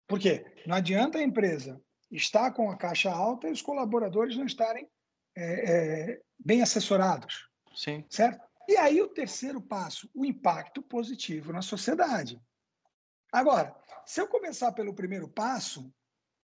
[0.08, 0.46] Por quê?
[0.66, 4.88] Não adianta a empresa estar com a caixa alta e os colaboradores não estarem
[5.36, 5.72] é,
[6.12, 7.50] é, bem assessorados.
[7.76, 8.06] Sim.
[8.10, 8.42] Certo?
[8.68, 12.42] E aí o terceiro passo, o impacto positivo na sociedade.
[13.32, 15.92] Agora, se eu começar pelo primeiro passo,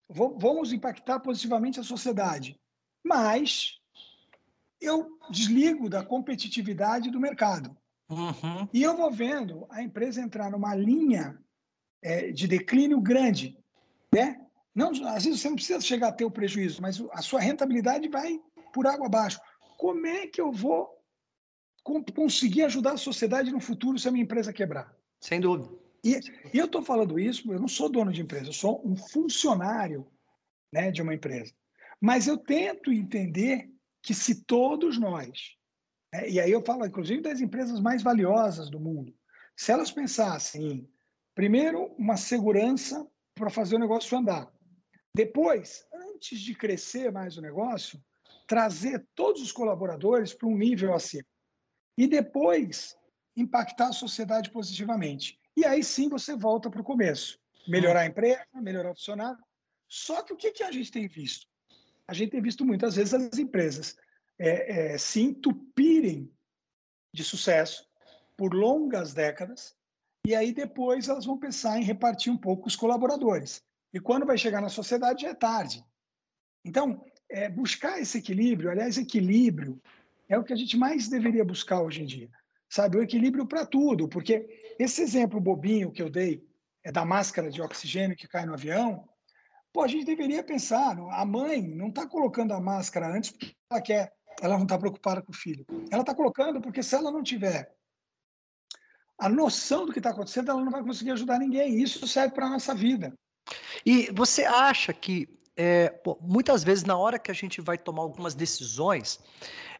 [0.09, 2.59] vamos impactar positivamente a sociedade,
[3.03, 3.79] mas
[4.79, 7.75] eu desligo da competitividade do mercado.
[8.09, 8.69] Uhum.
[8.73, 11.37] E eu vou vendo a empresa entrar numa linha
[12.01, 13.57] é, de declínio grande.
[14.13, 14.39] Né?
[14.73, 18.07] Não, às vezes você não precisa chegar a ter o prejuízo, mas a sua rentabilidade
[18.07, 18.39] vai
[18.71, 19.41] por água abaixo.
[19.77, 20.96] Como é que eu vou
[22.13, 24.93] conseguir ajudar a sociedade no futuro se a minha empresa quebrar.
[25.21, 25.73] Sem dúvida.
[26.03, 26.19] E,
[26.53, 30.07] e eu estou falando isso, eu não sou dono de empresa, eu sou um funcionário
[30.71, 31.53] né, de uma empresa.
[31.99, 33.69] Mas eu tento entender
[34.01, 35.55] que se todos nós,
[36.13, 39.13] né, e aí eu falo inclusive das empresas mais valiosas do mundo,
[39.55, 40.89] se elas pensassem em,
[41.33, 44.51] primeiro, uma segurança para fazer o negócio andar,
[45.15, 47.99] depois, antes de crescer mais o negócio,
[48.45, 51.25] trazer todos os colaboradores para um nível acima
[51.97, 52.95] e depois
[53.35, 55.39] impactar a sociedade positivamente.
[55.55, 57.39] E aí sim você volta para o começo.
[57.67, 59.43] Melhorar a empresa, melhorar o funcionário.
[59.87, 61.47] Só que o que, que a gente tem visto?
[62.07, 63.95] A gente tem visto muitas vezes as empresas
[64.39, 66.31] é, é, se entupirem
[67.13, 67.87] de sucesso
[68.37, 69.75] por longas décadas,
[70.25, 73.63] e aí depois elas vão pensar em repartir um pouco os colaboradores.
[73.93, 75.83] E quando vai chegar na sociedade já é tarde.
[76.63, 79.81] Então, é, buscar esse equilíbrio, aliás, equilíbrio
[80.27, 82.29] é o que a gente mais deveria buscar hoje em dia.
[82.69, 86.45] Sabe, o equilíbrio para tudo, porque esse exemplo bobinho que eu dei
[86.83, 89.07] é da máscara de oxigênio que cai no avião.
[89.71, 93.81] Pô, a gente deveria pensar, a mãe não está colocando a máscara antes porque ela
[93.81, 95.65] quer, ela não está preocupada com o filho.
[95.89, 97.73] Ela está colocando porque se ela não tiver
[99.17, 101.81] a noção do que está acontecendo, ela não vai conseguir ajudar ninguém.
[101.81, 103.13] Isso serve para a nossa vida.
[103.85, 108.03] E você acha que é, pô, muitas vezes na hora que a gente vai tomar
[108.03, 109.19] algumas decisões,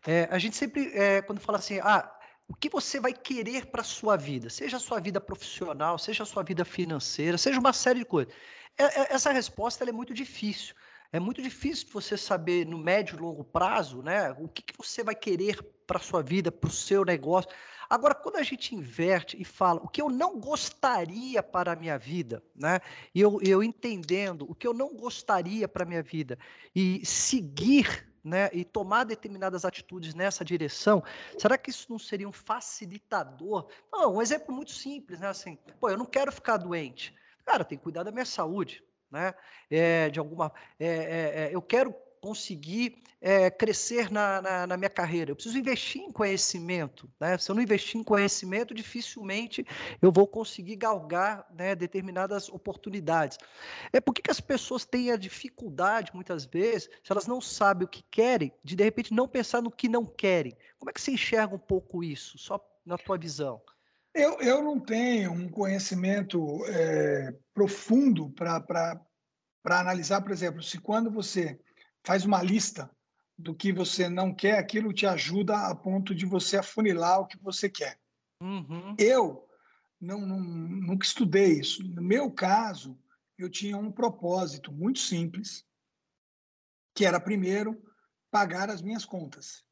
[0.06, 2.12] é, a gente sempre, é, quando fala assim, ah,
[2.48, 6.24] o que você vai querer para a sua vida, seja a sua vida profissional, seja
[6.24, 8.34] a sua vida financeira, seja uma série de coisas.
[8.78, 10.74] É, é, essa resposta é muito difícil.
[11.12, 15.04] É muito difícil você saber no médio e longo prazo, né, o que, que você
[15.04, 17.50] vai querer para a sua vida, para o seu negócio.
[17.90, 21.98] Agora, quando a gente inverte e fala o que eu não gostaria para a minha
[21.98, 22.82] vida, né?
[23.16, 26.38] E eu, eu entendendo o que eu não gostaria para a minha vida
[26.76, 31.02] e seguir né, e tomar determinadas atitudes nessa direção,
[31.38, 33.70] será que isso não seria um facilitador?
[33.90, 35.30] Não, um exemplo muito simples, né?
[35.30, 37.16] Assim, pô, eu não quero ficar doente.
[37.46, 38.84] Cara, tem que cuidar da minha saúde.
[39.12, 39.34] Né?
[39.70, 45.32] É, de alguma, é, eu quero conseguir é, crescer na, na, na, minha carreira.
[45.32, 47.10] Eu preciso investir em conhecimento.
[47.20, 47.38] Né?
[47.38, 49.66] Se eu não investir em conhecimento, dificilmente
[50.02, 53.38] eu vou conseguir galgar né, determinadas oportunidades.
[53.92, 57.90] É por que as pessoas têm a dificuldade, muitas vezes, se elas não sabem o
[57.90, 60.56] que querem, de de repente não pensar no que não querem.
[60.78, 63.62] Como é que você enxerga um pouco isso, só na tua visão?
[64.18, 69.00] Eu, eu não tenho um conhecimento é, profundo para
[69.64, 71.60] analisar, por exemplo, se quando você
[72.04, 72.90] faz uma lista
[73.38, 77.38] do que você não quer, aquilo te ajuda a ponto de você afunilar o que
[77.38, 78.00] você quer.
[78.42, 78.96] Uhum.
[78.98, 79.48] Eu
[80.02, 81.84] não, não, nunca estudei isso.
[81.84, 82.98] No meu caso,
[83.38, 85.64] eu tinha um propósito muito simples,
[86.96, 87.80] que era, primeiro,
[88.32, 89.64] pagar as minhas contas.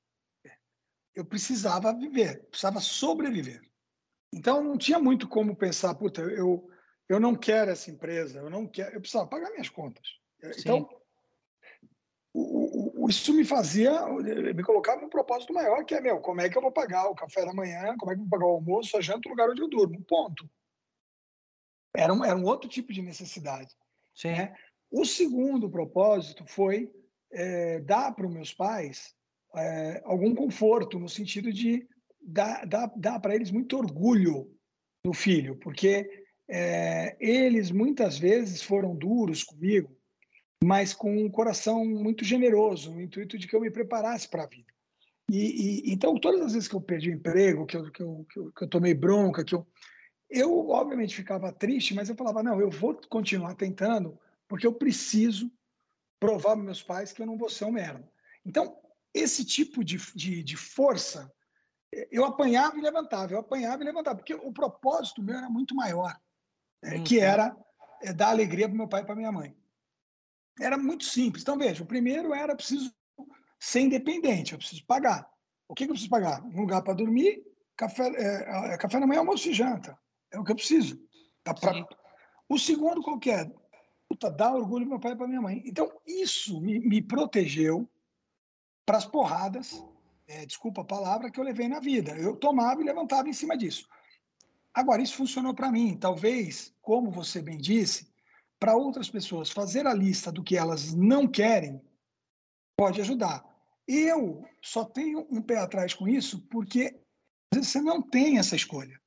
[1.15, 3.61] Eu precisava viver, precisava sobreviver.
[4.35, 6.69] Então, não tinha muito como pensar, puta, eu,
[7.07, 10.05] eu não quero essa empresa, eu não quero, eu precisava pagar minhas contas.
[10.41, 10.59] Sim.
[10.59, 10.89] Então,
[12.33, 13.93] o, o, isso me fazia,
[14.53, 17.15] me colocava num propósito maior, que é, meu, como é que eu vou pagar o
[17.15, 19.49] café da manhã, como é que eu vou pagar o almoço, a janta, o lugar
[19.49, 20.49] onde eu durmo, ponto.
[21.95, 23.73] Era um, era um outro tipo de necessidade.
[24.13, 24.33] Sim.
[24.33, 24.53] Né?
[24.91, 26.91] O segundo propósito foi
[27.31, 29.15] é, dar para os meus pais
[29.55, 31.87] é, algum conforto, no sentido de
[32.25, 34.51] dar, dar, dar para eles muito orgulho
[35.05, 39.95] no filho, porque é, eles muitas vezes foram duros comigo,
[40.63, 44.47] mas com um coração muito generoso, no intuito de que eu me preparasse para a
[44.47, 44.73] vida.
[45.29, 48.25] E, e, então, todas as vezes que eu perdi o emprego, que eu, que eu,
[48.29, 49.67] que eu, que eu tomei bronca, que eu,
[50.29, 55.51] eu obviamente ficava triste, mas eu falava, não, eu vou continuar tentando, porque eu preciso
[56.19, 58.07] provar para meus pais que eu não vou ser um merda.
[58.45, 58.77] Então,
[59.13, 61.31] esse tipo de, de, de força,
[62.11, 66.15] eu apanhava e levantava, eu apanhava e levantava, porque o propósito meu era muito maior,
[66.83, 67.23] né, que uhum.
[67.23, 67.57] era
[68.01, 69.55] é, dar alegria para meu pai e para minha mãe
[70.59, 71.43] era muito simples.
[71.43, 72.93] Então, veja, o primeiro era preciso
[73.59, 75.29] ser independente, eu preciso pagar.
[75.67, 76.43] O que, que eu preciso pagar?
[76.43, 77.43] Um lugar para dormir,
[77.75, 79.97] café, é, é, café da manhã, almoço e janta.
[80.31, 80.99] É o que eu preciso.
[81.43, 81.85] Tá pra...
[82.47, 83.51] O segundo qualquer,
[84.07, 85.63] puta, dá orgulho meu pai e para minha mãe.
[85.65, 87.89] Então, isso me, me protegeu
[88.85, 89.83] para as porradas,
[90.27, 92.17] é, desculpa a palavra, que eu levei na vida.
[92.17, 93.87] Eu tomava e levantava em cima disso.
[94.73, 95.97] Agora, isso funcionou para mim.
[95.97, 98.13] Talvez, como você bem disse,
[98.59, 101.81] para outras pessoas fazer a lista do que elas não querem
[102.77, 103.43] pode ajudar.
[103.87, 106.99] Eu só tenho um pé atrás com isso porque
[107.53, 108.99] às vezes você não tem essa escolha.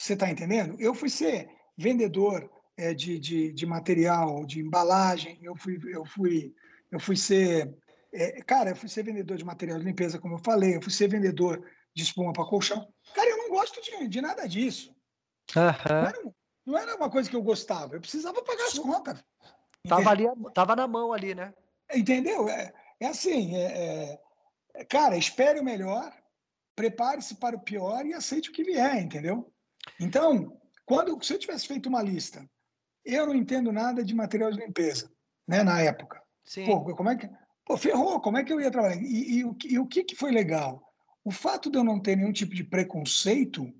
[0.00, 0.76] Você está entendendo?
[0.80, 6.54] Eu fui ser vendedor é, de, de, de, material, de embalagem, eu fui, eu fui,
[6.90, 7.74] eu fui ser.
[8.16, 10.92] É, cara, eu fui ser vendedor de material de limpeza, como eu falei, eu fui
[10.92, 12.88] ser vendedor de espuma para colchão.
[13.12, 14.94] Cara, eu não gosto de, de nada disso.
[15.56, 16.32] Uhum.
[16.64, 19.22] Não era uma coisa que eu gostava, eu precisava pagar as contas.
[19.86, 20.24] Tava, ali,
[20.54, 21.52] tava na mão ali, né?
[21.92, 22.48] Entendeu?
[22.48, 24.18] É, é assim, é,
[24.74, 26.10] é, cara, espere o melhor,
[26.76, 29.52] prepare-se para o pior e aceite o que vier, entendeu?
[30.00, 32.48] Então, quando se eu tivesse feito uma lista,
[33.04, 35.10] eu não entendo nada de material de limpeza,
[35.46, 36.22] né, na época.
[36.44, 36.64] Sim.
[36.64, 37.28] Pô, como é que...
[37.64, 39.00] Pô, ferrou, como é que eu ia trabalhar?
[39.00, 40.92] E, e, e o que, que foi legal?
[41.24, 43.72] O fato de eu não ter nenhum tipo de preconceito,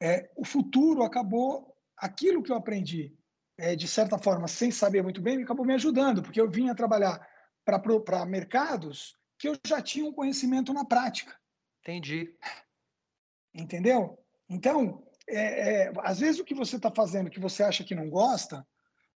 [0.00, 3.16] é, o futuro acabou aquilo que eu aprendi,
[3.56, 7.24] é, de certa forma, sem saber muito bem, acabou me ajudando, porque eu vinha trabalhar
[7.64, 11.36] para mercados que eu já tinha um conhecimento na prática.
[11.80, 12.36] Entendi.
[13.54, 14.18] Entendeu?
[14.48, 18.10] Então, é, é, às vezes o que você está fazendo que você acha que não
[18.10, 18.66] gosta,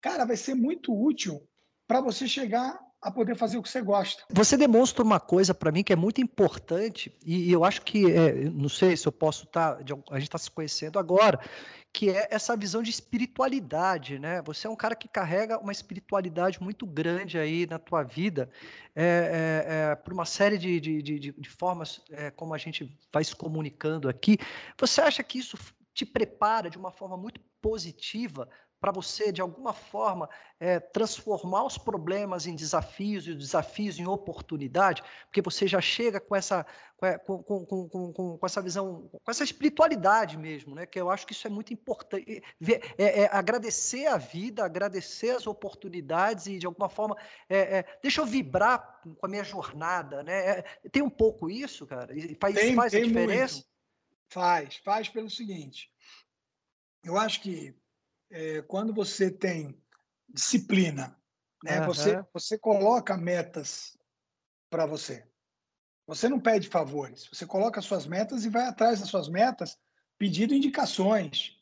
[0.01, 1.49] cara, vai ser muito útil
[1.87, 4.23] para você chegar a poder fazer o que você gosta.
[4.31, 8.45] Você demonstra uma coisa para mim que é muito importante, e, eu acho que, é,
[8.49, 11.41] não sei se eu posso estar, tá, a gente está se conhecendo agora,
[11.93, 14.41] que é essa visão de espiritualidade, né?
[14.43, 18.49] Você é um cara que carrega uma espiritualidade muito grande aí na tua vida,
[18.95, 19.05] é,
[19.67, 23.25] é, é por uma série de, de, de, de formas é, como a gente vai
[23.25, 24.39] se comunicando aqui.
[24.79, 25.59] Você acha que isso
[25.93, 28.49] te prepara de uma forma muito positiva
[28.83, 34.09] para você, de alguma forma, é, transformar os problemas em desafios e os desafios em
[34.09, 36.67] oportunidade, porque você já chega com essa,
[37.25, 40.85] com, com, com, com, essa visão, com essa espiritualidade mesmo, né?
[40.85, 42.43] que eu acho que isso é muito importante.
[42.99, 47.17] É, é, agradecer a vida, agradecer as oportunidades e, de alguma forma,
[47.49, 50.25] é, é, deixa eu vibrar com a minha jornada.
[50.25, 50.59] Né?
[50.59, 52.13] É, tem um pouco isso, cara?
[52.19, 53.55] E faz, tem, faz tem a diferença?
[53.55, 53.69] Muito.
[54.29, 55.89] Faz, faz pelo seguinte.
[57.05, 57.81] Eu acho que
[58.33, 59.79] é, quando você tem
[60.29, 61.17] disciplina,
[61.63, 61.81] né?
[61.81, 61.87] Uhum.
[61.87, 63.97] Você você coloca metas
[64.71, 65.25] para você.
[66.07, 67.29] Você não pede favores.
[67.33, 69.79] Você coloca suas metas e vai atrás das suas metas,
[70.19, 71.57] pedindo indicações,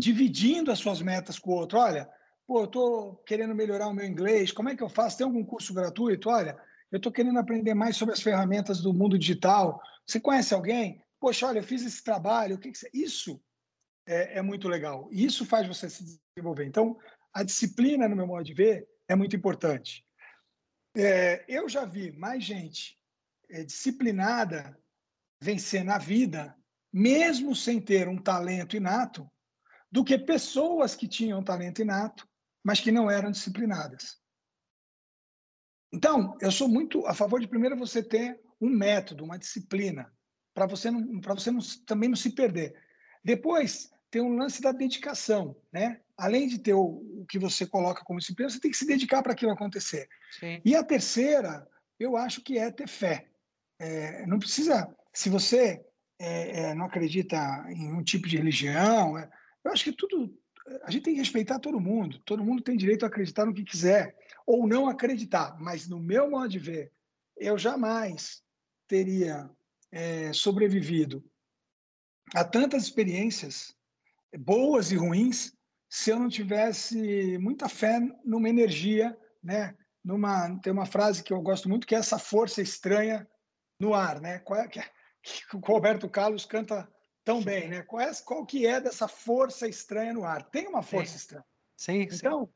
[0.00, 1.78] dividindo as suas metas com o outro.
[1.78, 2.10] Olha,
[2.46, 5.18] pô, eu estou querendo melhorar o meu inglês, como é que eu faço?
[5.18, 6.30] Tem algum curso gratuito?
[6.30, 6.58] Olha,
[6.90, 9.80] eu estou querendo aprender mais sobre as ferramentas do mundo digital.
[10.06, 11.02] Você conhece alguém?
[11.20, 12.56] Poxa, olha, eu fiz esse trabalho.
[12.56, 12.90] O que, que você...
[12.92, 13.40] Isso
[14.08, 15.06] é, é, muito legal.
[15.12, 16.64] E isso faz você se desenvolver.
[16.64, 16.98] Então,
[17.32, 20.04] a disciplina, no meu modo de ver, é muito importante.
[20.96, 22.98] É, eu já vi mais gente
[23.50, 24.76] é, disciplinada
[25.40, 26.56] vencer na vida,
[26.90, 29.30] mesmo sem ter um talento inato,
[29.92, 32.26] do que pessoas que tinham talento inato,
[32.64, 34.18] mas que não eram disciplinadas.
[35.92, 40.10] Então, eu sou muito a favor de primeiro você ter um método, uma disciplina,
[40.54, 42.74] para você não, você não, também não se perder.
[43.22, 46.00] Depois tem um lance da dedicação, né?
[46.16, 49.22] Além de ter o, o que você coloca como disciplina, você tem que se dedicar
[49.22, 50.08] para aquilo acontecer.
[50.38, 50.60] Sim.
[50.64, 51.66] E a terceira,
[51.98, 53.28] eu acho que é ter fé.
[53.78, 55.84] É, não precisa, se você
[56.18, 57.36] é, é, não acredita
[57.68, 59.30] em um tipo de religião, é,
[59.64, 60.36] eu acho que tudo,
[60.82, 62.18] a gente tem que respeitar todo mundo.
[62.20, 65.56] Todo mundo tem direito a acreditar no que quiser ou não acreditar.
[65.60, 66.92] Mas no meu modo de ver,
[67.36, 68.42] eu jamais
[68.88, 69.48] teria
[69.92, 71.24] é, sobrevivido
[72.34, 73.77] a tantas experiências
[74.36, 75.52] boas e ruins
[75.88, 79.76] se eu não tivesse muita fé numa energia, né?
[80.04, 83.26] Numa tem uma frase que eu gosto muito que é essa força estranha
[83.80, 84.38] no ar, né?
[84.40, 84.80] Qual é que,
[85.22, 86.88] que o Roberto Carlos canta
[87.24, 87.82] tão bem, né?
[87.82, 90.42] Qual, é, qual que é dessa força estranha no ar?
[90.50, 91.16] Tem uma força sim.
[91.16, 91.44] estranha.
[91.76, 92.52] Sim, então, sim.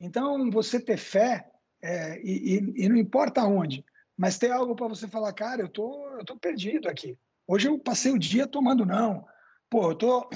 [0.00, 1.50] Então, você ter fé,
[1.82, 3.84] é, e, e, e, não importa onde,
[4.16, 7.18] mas ter algo para você falar, cara, eu tô, eu tô perdido aqui.
[7.46, 9.26] Hoje eu passei o dia tomando não.
[9.68, 10.28] Pô, eu tô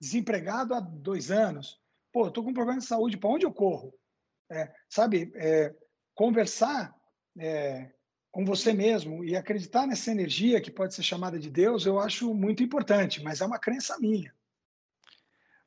[0.00, 1.80] desempregado há dois anos.
[2.12, 3.94] Pô, tô com um problema de saúde, para onde eu corro?
[4.50, 5.74] É, sabe, é,
[6.14, 6.94] conversar
[7.38, 7.92] é,
[8.30, 12.32] com você mesmo e acreditar nessa energia que pode ser chamada de Deus, eu acho
[12.34, 14.34] muito importante, mas é uma crença minha.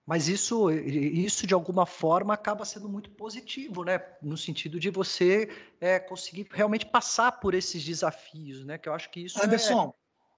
[0.05, 3.99] Mas isso, isso de alguma forma acaba sendo muito positivo, né?
[4.23, 5.47] No sentido de você
[5.80, 8.80] é, conseguir realmente passar por esses desafios, né?
[8.80, 9.39] Que eu acho que isso.
[9.39, 9.93] É Anderson, é...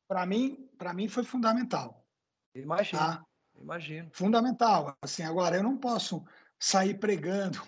[0.10, 2.06] para mim, para mim foi fundamental.
[2.54, 3.26] Imagino, tá?
[3.62, 4.10] Imagino.
[4.14, 4.98] Fundamental.
[5.02, 6.24] Assim, agora eu não posso
[6.60, 7.62] sair pregando,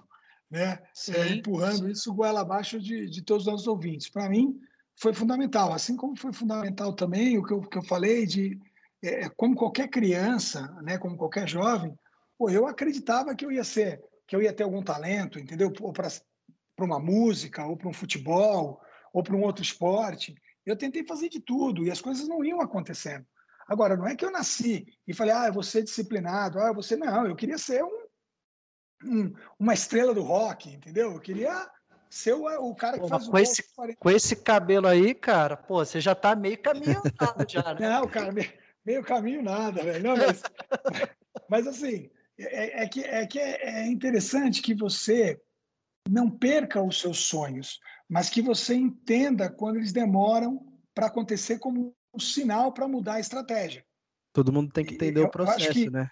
[0.50, 0.80] né?
[0.94, 1.92] Sim, é, empurrando sim.
[1.92, 4.10] isso goela abaixo de, de todos os nossos ouvintes.
[4.10, 4.60] Para mim
[4.96, 8.60] foi fundamental, assim como foi fundamental também o que eu, que eu falei de
[9.04, 11.94] é, é, como qualquer criança, né, como qualquer jovem,
[12.38, 15.72] pô, eu acreditava que eu ia ser, que eu ia ter algum talento, entendeu?
[15.82, 16.08] Ou para
[16.80, 18.82] uma música, ou para um futebol,
[19.12, 20.34] ou para um outro esporte.
[20.66, 23.26] Eu tentei fazer de tudo e as coisas não iam acontecendo.
[23.68, 26.96] Agora, não é que eu nasci e falei, ah, eu vou ser disciplinado, ah, você
[26.96, 28.08] não, eu queria ser um,
[29.04, 31.14] um, uma estrela do rock, entendeu?
[31.14, 31.70] Eu queria
[32.10, 33.64] ser o, o cara que pô, faz o com esse,
[34.00, 37.12] com esse cabelo aí, cara, pô, você já tá meio caminhando
[37.48, 37.90] já, né?
[37.90, 38.32] Não, cara,
[38.86, 40.04] meio caminho nada, velho.
[40.04, 40.42] Não, mas,
[41.50, 45.42] mas assim, é, é, que, é que é interessante que você
[46.10, 51.96] não perca os seus sonhos, mas que você entenda quando eles demoram para acontecer como
[52.14, 53.86] um sinal para mudar a estratégia.
[54.32, 56.10] Todo mundo tem que entender eu, o processo, que, né?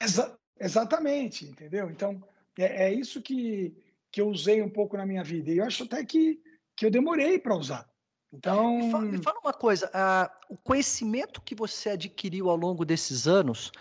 [0.00, 1.90] Exa exatamente, entendeu?
[1.90, 2.22] Então,
[2.58, 3.74] é, é, isso que,
[4.10, 5.50] que eu usei um pouco na minha vida.
[5.50, 6.40] E eu acho até que,
[6.76, 7.88] que eu demorei para usar.
[8.32, 8.78] Então.
[8.78, 13.26] Me fala, me fala uma coisa: uh, o conhecimento que você adquiriu ao longo desses
[13.26, 13.72] anos,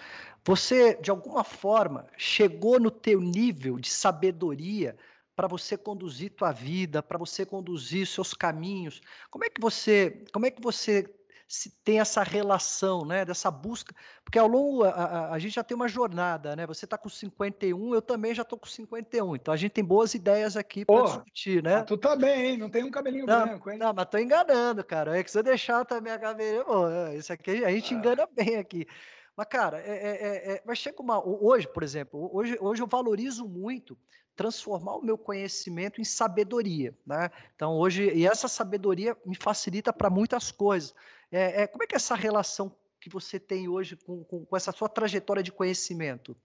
[0.43, 4.97] você, de alguma forma, chegou no teu nível de sabedoria
[5.35, 9.01] para você conduzir tua vida, para você conduzir seus caminhos?
[9.29, 11.05] Como é que você, como é que você
[11.83, 15.75] tem essa relação, né, dessa busca, porque ao longo a, a, a gente já tem
[15.75, 16.65] uma jornada, né?
[16.65, 20.13] Você está com 51, eu também já estou com 51, então a gente tem boas
[20.13, 21.83] ideias aqui para discutir, né?
[21.83, 22.57] Tu tá bem, hein?
[22.57, 23.77] Não tem um cabelinho não, branco, hein?
[23.77, 25.17] Não, mas tô enganando, cara.
[25.17, 27.97] É que se eu deixar também a cabelinha, bom, é, aqui a gente ah.
[27.97, 28.87] engana bem aqui.
[29.35, 31.25] Mas, cara, é, é, é, mas chega uma.
[31.25, 33.97] Hoje, por exemplo, hoje, hoje eu valorizo muito
[34.35, 37.29] transformar o meu conhecimento em sabedoria, né?
[37.55, 40.93] Então hoje e essa sabedoria me facilita para muitas coisas.
[41.31, 44.57] É, é, como é que é essa relação que você tem hoje com, com, com
[44.57, 46.35] essa sua trajetória de conhecimento?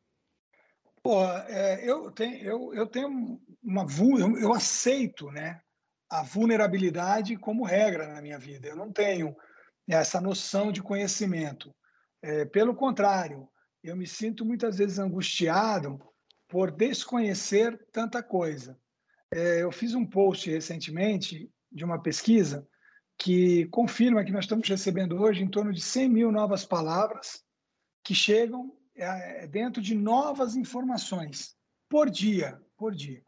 [1.03, 3.87] Pô, é, eu, tenho, eu, eu tenho uma
[4.19, 5.61] eu, eu aceito, né,
[6.11, 8.67] a vulnerabilidade como regra na minha vida.
[8.67, 9.37] Eu não tenho
[9.89, 11.73] essa noção de conhecimento.
[12.27, 13.49] É, pelo contrário,
[13.85, 16.01] eu me sinto muitas vezes angustiado
[16.49, 18.77] por desconhecer tanta coisa.
[19.33, 22.69] É, eu fiz um post recentemente de uma pesquisa
[23.17, 27.45] que confirma que nós estamos recebendo hoje em torno de 100 mil novas palavras
[28.03, 31.57] que chegam é, dentro de novas informações
[31.89, 33.23] por dia, por dia.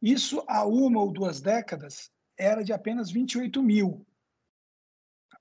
[0.00, 4.06] Isso há uma ou duas décadas era de apenas 28 mil,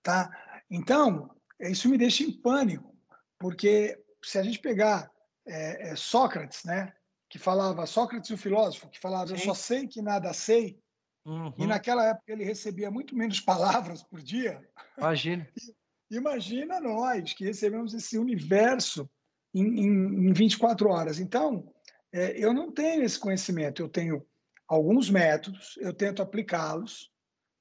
[0.02, 0.28] tá?
[0.72, 1.30] Então
[1.60, 2.95] isso me deixa em pânico,
[3.40, 5.12] porque se a gente pegar
[5.46, 6.94] é, é, Sócrates, né,
[7.30, 9.34] que falava, Sócrates o filósofo, que falava, Sim.
[9.34, 10.80] eu só sei que nada sei,
[11.26, 11.54] uhum.
[11.58, 14.68] e naquela época ele recebia muito menos palavras por dia.
[14.98, 15.48] Imagina.
[16.10, 19.10] Imagina nós, que recebemos esse universo
[19.54, 21.20] em, em, em 24 horas.
[21.20, 21.74] Então,
[22.14, 24.26] é, eu não tenho esse conhecimento, eu tenho
[24.68, 27.12] alguns métodos, eu tento aplicá-los,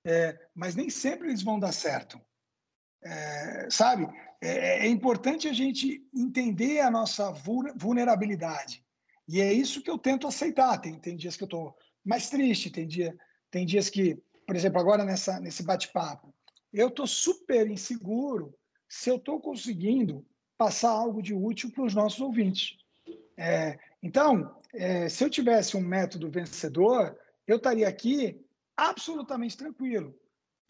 [0.06, 2.20] é, mas nem sempre eles vão dar certo.
[3.02, 4.06] É, sabe?
[4.44, 7.32] É, é, importante a gente entender a nossa
[7.76, 8.84] vulnerabilidade.
[9.26, 10.76] E é isso que eu tento aceitar.
[10.76, 11.74] Tem, tem dias que eu estou
[12.04, 13.16] mais triste, tem, dia,
[13.50, 16.34] tem dias que, por exemplo, agora nessa, nesse bate-papo,
[16.70, 18.54] eu estou super inseguro
[18.86, 20.26] se eu estou conseguindo
[20.58, 22.76] passar algo de útil para os nossos ouvintes.
[23.38, 28.38] É, então, é, se eu tivesse um método vencedor, eu estaria aqui
[28.76, 30.14] absolutamente tranquilo.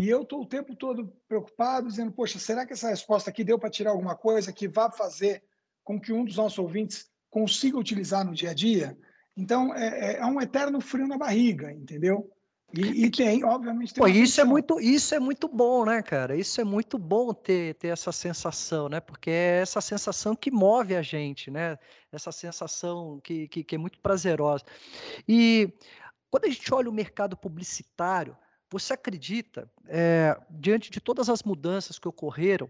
[0.01, 3.59] E eu estou o tempo todo preocupado, dizendo: poxa, será que essa resposta aqui deu
[3.59, 5.43] para tirar alguma coisa que vá fazer
[5.85, 8.99] com que um dos nossos ouvintes consiga utilizar no dia a dia?
[9.37, 12.31] Então, é, é, é um eterno frio na barriga, entendeu?
[12.73, 16.37] E, e tem, obviamente, tem Pô, isso é muito, isso é muito bom, né, cara?
[16.37, 18.99] Isso é muito bom ter, ter essa sensação, né?
[18.99, 21.79] Porque é essa sensação que move a gente, né?
[22.11, 24.65] Essa sensação que, que, que é muito prazerosa.
[25.29, 25.73] E
[26.31, 28.37] quando a gente olha o mercado publicitário,
[28.71, 32.69] você acredita, é, diante de todas as mudanças que ocorreram,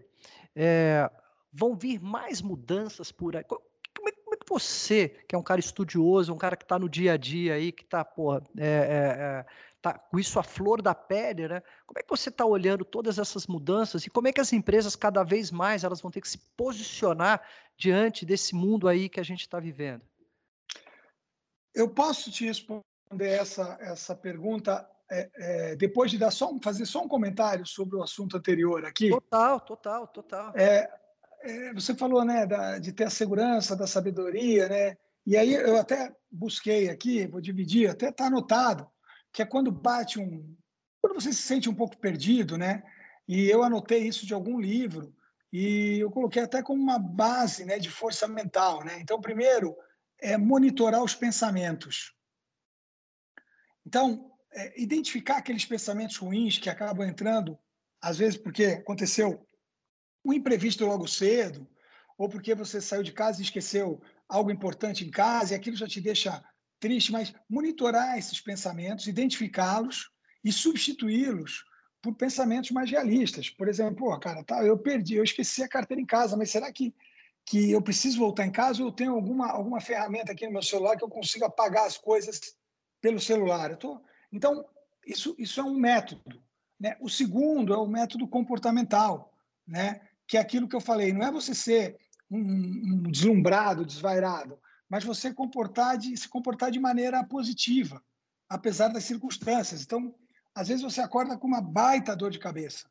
[0.55, 1.09] é,
[1.51, 3.43] vão vir mais mudanças por aí?
[3.43, 3.61] Como
[4.07, 6.89] é, como é, que você, que é um cara estudioso, um cara que está no
[6.89, 9.45] dia a dia aí, que está, porra, é,
[9.85, 11.61] tá com isso à flor da pele, né?
[11.85, 14.95] Como é que você está olhando todas essas mudanças e como é que as empresas
[14.95, 19.23] cada vez mais elas vão ter que se posicionar diante desse mundo aí que a
[19.23, 20.01] gente está vivendo?
[21.73, 22.83] Eu posso te responder
[23.27, 28.03] essa essa pergunta é, é, depois de dar só fazer só um comentário sobre o
[28.03, 29.09] assunto anterior aqui.
[29.09, 30.53] Total, total, total.
[30.55, 30.89] É,
[31.41, 34.97] é, você falou, né, da, de ter a segurança, da sabedoria, né?
[35.25, 38.87] E aí eu até busquei aqui, vou dividir, até está anotado,
[39.31, 40.55] que é quando bate um,
[41.01, 42.83] quando você se sente um pouco perdido, né?
[43.27, 45.15] E eu anotei isso de algum livro
[45.51, 48.99] e eu coloquei até como uma base, né, de força mental, né?
[48.99, 49.75] Então, primeiro
[50.19, 52.13] é monitorar os pensamentos.
[53.85, 57.57] Então, é, identificar aqueles pensamentos ruins que acabam entrando,
[58.01, 59.45] às vezes porque aconteceu
[60.23, 61.67] um imprevisto logo cedo,
[62.17, 65.87] ou porque você saiu de casa e esqueceu algo importante em casa e aquilo já
[65.87, 66.43] te deixa
[66.79, 70.09] triste, mas monitorar esses pensamentos, identificá-los
[70.43, 71.63] e substituí-los
[72.01, 73.49] por pensamentos mais realistas.
[73.49, 76.71] Por exemplo, pô, cara, tá, eu perdi, eu esqueci a carteira em casa, mas será
[76.71, 76.93] que
[77.47, 80.63] que eu preciso voltar em casa ou eu tenho alguma alguma ferramenta aqui no meu
[80.63, 82.39] celular que eu consiga apagar as coisas
[82.99, 83.69] pelo celular?
[83.69, 84.01] Eu tô
[84.35, 84.65] então,
[85.05, 86.41] isso, isso é um método.
[86.79, 86.97] Né?
[86.99, 89.33] O segundo é o método comportamental,
[89.65, 90.01] né?
[90.27, 91.97] que é aquilo que eu falei, não é você ser
[92.29, 94.59] um, um deslumbrado, desvairado,
[94.89, 98.03] mas você comportar de, se comportar de maneira positiva,
[98.49, 99.83] apesar das circunstâncias.
[99.83, 100.13] Então,
[100.53, 102.89] às vezes você acorda com uma baita dor de cabeça,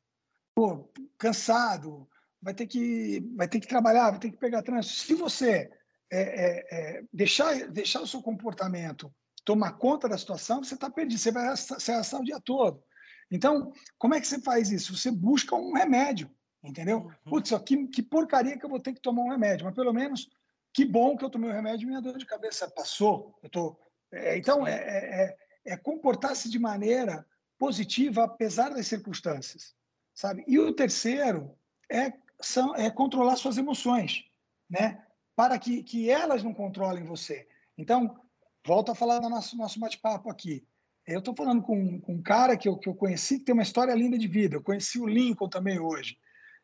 [0.55, 0.89] Pô,
[1.19, 2.09] cansado,
[2.41, 4.95] vai ter que vai ter que trabalhar, vai ter que pegar trânsito.
[4.95, 5.69] Se você
[6.13, 9.13] é, é, é, deixar deixar o seu comportamento
[9.45, 12.83] tomar conta da situação, você está perdido, você vai se arrastar o dia todo.
[13.31, 14.97] Então, como é que você faz isso?
[14.97, 16.31] Você busca um remédio,
[16.63, 16.99] entendeu?
[16.99, 17.13] Uhum.
[17.25, 20.29] Putz, que, que porcaria que eu vou ter que tomar um remédio, mas pelo menos
[20.73, 23.39] que bom que eu tomei o um remédio e minha dor de cabeça passou.
[23.43, 23.77] Eu tô,
[24.13, 25.37] é, então, é, é,
[25.67, 27.27] é, é comportar-se de maneira
[27.59, 29.75] positiva, apesar das circunstâncias,
[30.13, 30.45] sabe?
[30.47, 31.57] E o terceiro
[31.91, 34.25] é, são, é controlar suas emoções,
[34.69, 35.05] né?
[35.37, 37.49] Para que, que elas não controlem você.
[37.77, 38.21] Então,
[38.67, 40.67] volto a falar no nosso, nosso bate-papo aqui.
[41.07, 43.63] Eu estou falando com, com um cara que eu, que eu conheci que tem uma
[43.63, 44.57] história linda de vida.
[44.57, 46.17] Eu conheci o Lincoln também hoje.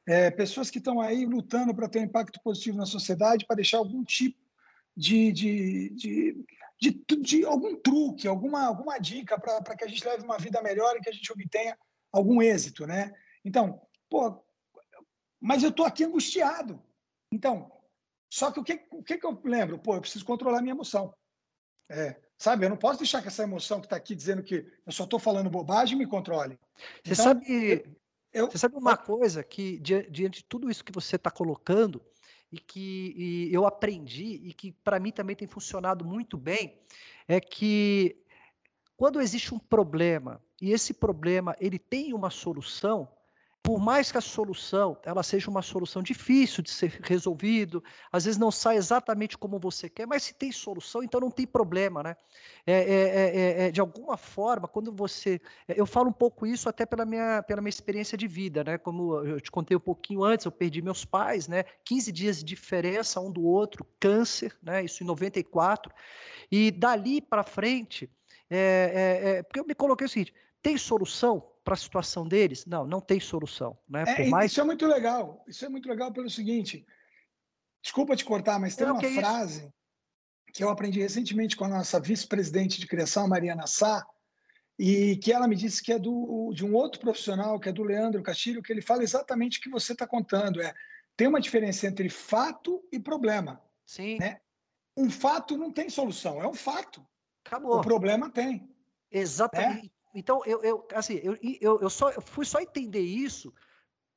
[0.07, 3.78] É, pessoas que estão aí lutando para ter um impacto positivo na sociedade, para deixar
[3.78, 4.38] algum tipo
[4.96, 6.46] de, de, de,
[6.80, 10.96] de, de algum truque, alguma, alguma dica para que a gente leve uma vida melhor
[10.96, 11.78] e que a gente obtenha
[12.11, 13.12] algum êxito, né?
[13.44, 14.42] Então, pô,
[15.38, 16.82] mas eu estou aqui angustiado.
[17.30, 17.70] Então,
[18.32, 19.78] só que o que, o que, que eu lembro?
[19.78, 21.14] Pô, eu preciso controlar minha emoção.
[21.91, 24.93] É, sabe, eu não posso deixar que essa emoção que está aqui dizendo que eu
[24.93, 26.57] só estou falando bobagem me controle.
[27.05, 27.84] Você então, sabe,
[28.32, 32.01] eu, você sabe uma coisa que diante de tudo isso que você está colocando
[32.53, 36.78] e que e eu aprendi e que para mim também tem funcionado muito bem
[37.26, 38.16] é que
[38.97, 43.09] quando existe um problema e esse problema ele tem uma solução,
[43.62, 48.38] por mais que a solução ela seja uma solução difícil de ser resolvido, às vezes
[48.38, 52.16] não sai exatamente como você quer, mas se tem solução, então não tem problema, né?
[52.66, 56.86] É, é, é, é de alguma forma, quando você, eu falo um pouco isso até
[56.86, 58.78] pela minha, pela minha experiência de vida, né?
[58.78, 61.64] Como eu te contei um pouquinho antes, eu perdi meus pais, né?
[61.84, 64.84] 15 dias de diferença um do outro, câncer, né?
[64.84, 65.92] Isso em 94,
[66.50, 68.11] e dali para frente,
[68.50, 69.09] é, é,
[69.51, 70.32] porque eu me coloquei o seguinte:
[70.62, 71.51] tem solução?
[71.64, 72.66] para a situação deles?
[72.66, 73.78] Não, não tem solução.
[73.88, 74.05] Né?
[74.07, 74.51] É, mais...
[74.51, 75.44] Isso é muito legal.
[75.46, 76.86] Isso é muito legal pelo seguinte.
[77.82, 81.64] Desculpa te cortar, mas tem não, uma que frase é que eu aprendi recentemente com
[81.64, 84.05] a nossa vice-presidente de criação, Mariana Sá,
[84.76, 87.84] e que ela me disse que é do, de um outro profissional, que é do
[87.84, 90.61] Leandro Castilho, que ele fala exatamente o que você está contando.
[90.61, 90.74] É,
[91.16, 93.62] tem uma diferença entre fato e problema.
[93.86, 94.18] Sim.
[94.18, 94.40] Né?
[94.96, 97.07] Um fato não tem solução, é um fato.
[97.44, 97.78] Acabou.
[97.78, 98.68] O problema tem.
[99.11, 99.84] Exatamente.
[99.84, 99.90] Né?
[100.14, 103.52] Então, eu, eu assim, eu, eu, eu, só, eu fui só entender isso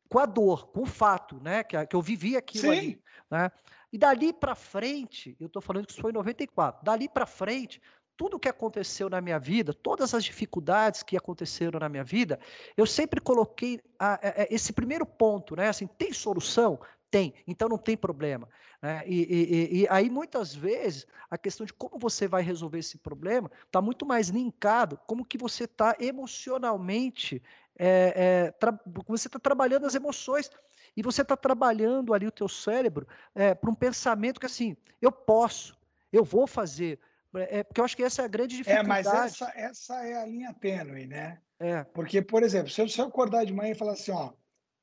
[0.10, 1.64] com a dor, com o fato, né?
[1.64, 2.78] Que, que eu vivi aquilo Sim.
[2.78, 3.04] ali.
[3.30, 3.52] Né?
[3.92, 7.82] E dali para frente, eu estou falando que isso foi em 94, dali para frente,
[8.16, 12.40] tudo que aconteceu na minha vida, todas as dificuldades que aconteceram na minha vida,
[12.78, 15.70] eu sempre coloquei a, a, a, esse primeiro ponto, né?
[15.70, 16.80] Assim, tem solução?
[17.14, 18.50] Tem, então não tem problema.
[18.82, 19.04] Né?
[19.06, 23.52] E, e, e, aí, muitas vezes, a questão de como você vai resolver esse problema
[23.68, 27.40] está muito mais linkado como que você está emocionalmente,
[27.78, 28.68] é, é,
[29.08, 30.50] você está trabalhando as emoções
[30.98, 35.12] e você está trabalhando ali o teu cérebro é, para um pensamento que assim, eu
[35.12, 35.78] posso,
[36.12, 37.00] eu vou fazer,
[37.36, 38.86] é, porque eu acho que essa é a grande dificuldade.
[38.86, 41.40] É, mas essa, essa é a linha tênue, né?
[41.60, 41.84] É.
[41.84, 44.34] Porque, por exemplo, se eu, se eu acordar de manhã e falar assim, ó,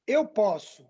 [0.06, 0.88] eu posso,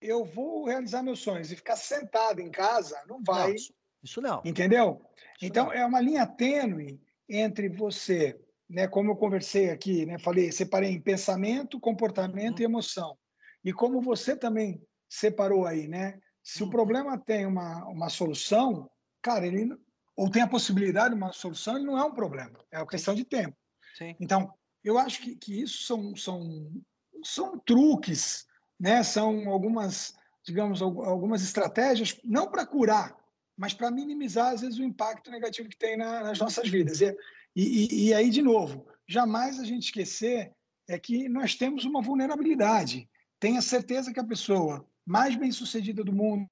[0.00, 3.48] eu vou realizar meus sonhos e ficar sentado em casa, não vai.
[3.48, 4.42] Não, isso, isso, não.
[4.44, 5.02] Entendeu?
[5.16, 5.72] Isso então, não.
[5.72, 11.00] é uma linha tênue entre você, né, como eu conversei aqui, né, falei, separei em
[11.00, 12.62] pensamento, comportamento uhum.
[12.62, 13.18] e emoção.
[13.64, 16.18] E como você também separou aí, né?
[16.42, 16.68] Se uhum.
[16.68, 18.90] o problema tem uma, uma solução,
[19.20, 19.76] cara, ele
[20.16, 23.14] ou tem a possibilidade de uma solução, ele não é um problema, é uma questão
[23.14, 23.56] de tempo.
[23.96, 24.16] Sim.
[24.18, 26.72] Então, eu acho que, que isso são, são,
[27.22, 28.47] são truques
[28.78, 29.02] né?
[29.02, 30.14] São algumas,
[30.44, 33.16] digamos, algumas estratégias não para curar,
[33.56, 37.00] mas para minimizar às vezes o impacto negativo que tem na, nas nossas vidas.
[37.00, 37.16] E,
[37.56, 40.52] e, e aí de novo, jamais a gente esquecer
[40.88, 43.08] é que nós temos uma vulnerabilidade.
[43.40, 46.48] Tenha certeza que a pessoa mais bem sucedida do mundo,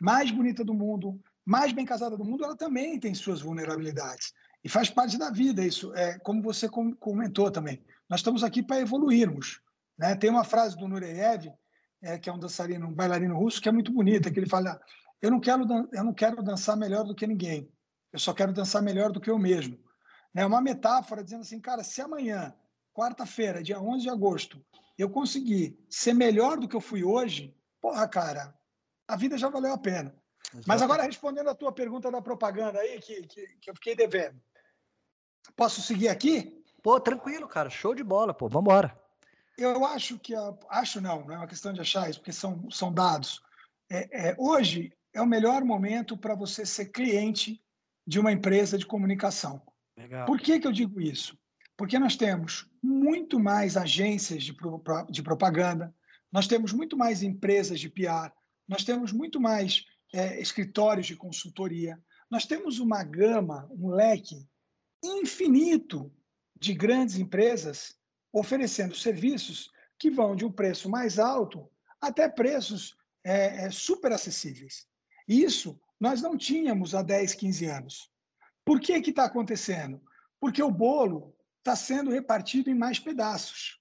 [0.00, 4.32] mais bonita do mundo, mais bem casada do mundo, ela também tem suas vulnerabilidades.
[4.62, 7.82] E faz parte da vida isso, é como você comentou também.
[8.08, 9.60] Nós estamos aqui para evoluirmos.
[9.98, 10.14] Né?
[10.14, 11.52] Tem uma frase do Nureyev,
[12.00, 14.80] é, que é um dançarino, um bailarino russo, que é muito bonita, que ele fala:
[15.20, 17.70] eu não quero, eu não quero dançar melhor do que ninguém,
[18.12, 19.78] eu só quero dançar melhor do que eu mesmo.
[20.34, 22.54] É uma metáfora dizendo assim, cara, se amanhã,
[22.94, 24.64] quarta-feira, dia 11 de agosto,
[24.96, 28.54] eu conseguir ser melhor do que eu fui hoje, porra, cara,
[29.08, 30.14] a vida já valeu a pena.
[30.66, 34.40] Mas agora, respondendo a tua pergunta da propaganda aí, que, que, que eu fiquei devendo.
[35.56, 36.62] Posso seguir aqui?
[36.82, 37.68] Pô, tranquilo, cara.
[37.68, 38.48] Show de bola, pô.
[38.48, 38.98] Vambora.
[39.58, 42.70] Eu acho que a, acho não, não é uma questão de achar isso, porque são,
[42.70, 43.42] são dados.
[43.90, 47.60] É, é, hoje é o melhor momento para você ser cliente
[48.06, 49.60] de uma empresa de comunicação.
[49.96, 50.26] Legal.
[50.26, 51.36] Por que, que eu digo isso?
[51.76, 54.56] Porque nós temos muito mais agências de,
[55.10, 55.92] de propaganda,
[56.30, 58.30] nós temos muito mais empresas de PR,
[58.68, 59.84] nós temos muito mais
[60.14, 62.00] é, escritórios de consultoria,
[62.30, 64.46] nós temos uma gama, um leque
[65.02, 66.12] infinito
[66.58, 67.97] de grandes empresas
[68.32, 71.70] oferecendo serviços que vão de um preço mais alto
[72.00, 74.86] até preços é, é, super acessíveis.
[75.26, 78.10] Isso nós não tínhamos há 10, 15 anos.
[78.64, 80.00] Por que está acontecendo?
[80.40, 83.78] Porque o bolo está sendo repartido em mais pedaços.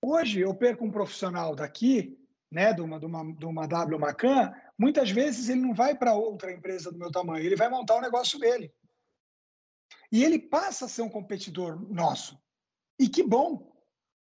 [0.00, 2.16] Hoje, eu perco um profissional daqui,
[2.50, 6.14] né, de uma, de uma, de uma W Macan, muitas vezes ele não vai para
[6.14, 8.72] outra empresa do meu tamanho, ele vai montar o um negócio dele.
[10.10, 12.40] E ele passa a ser um competidor nosso.
[12.98, 13.70] E que bom,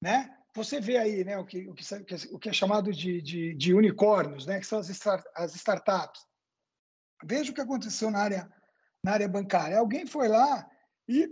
[0.02, 0.36] né?
[0.56, 1.84] Você vê aí né, o, que, o, que,
[2.32, 6.26] o que é chamado de, de, de unicórnios, né, que são as, start, as startups.
[7.24, 8.52] Veja o que aconteceu na área,
[9.04, 9.78] na área bancária.
[9.78, 10.70] Alguém foi lá
[11.08, 11.30] e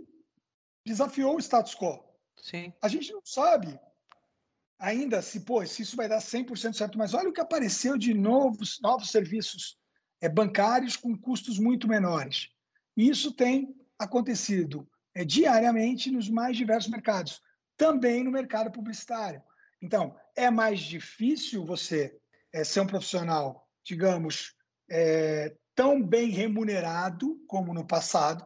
[0.86, 2.04] desafiou o status quo.
[2.40, 2.72] Sim.
[2.80, 3.78] A gente não sabe
[4.78, 8.14] ainda se, pô, se isso vai dar 100% certo, mas olha o que apareceu de
[8.14, 9.76] novos, novos serviços
[10.20, 12.48] é, bancários com custos muito menores.
[12.96, 17.42] E isso tem acontecido é, diariamente nos mais diversos mercados
[17.78, 19.42] também no mercado publicitário.
[19.80, 22.18] Então, é mais difícil você
[22.52, 24.54] é, ser um profissional, digamos,
[24.90, 28.44] é, tão bem remunerado como no passado,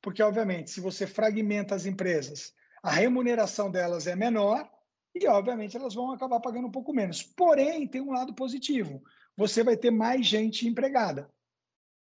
[0.00, 4.68] porque, obviamente, se você fragmenta as empresas, a remuneração delas é menor,
[5.14, 7.22] e, obviamente, elas vão acabar pagando um pouco menos.
[7.22, 9.02] Porém, tem um lado positivo:
[9.36, 11.30] você vai ter mais gente empregada.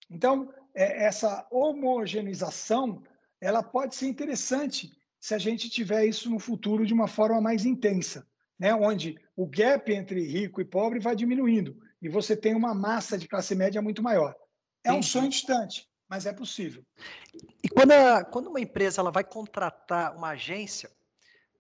[0.09, 3.01] Então, é, essa homogeneização
[3.41, 7.65] ela pode ser interessante se a gente tiver isso no futuro de uma forma mais
[7.65, 8.73] intensa, né?
[8.73, 13.27] onde o gap entre rico e pobre vai diminuindo e você tem uma massa de
[13.27, 14.35] classe média muito maior.
[14.83, 16.83] É um sonho distante, mas é possível.
[17.63, 20.89] E quando, a, quando uma empresa ela vai contratar uma agência,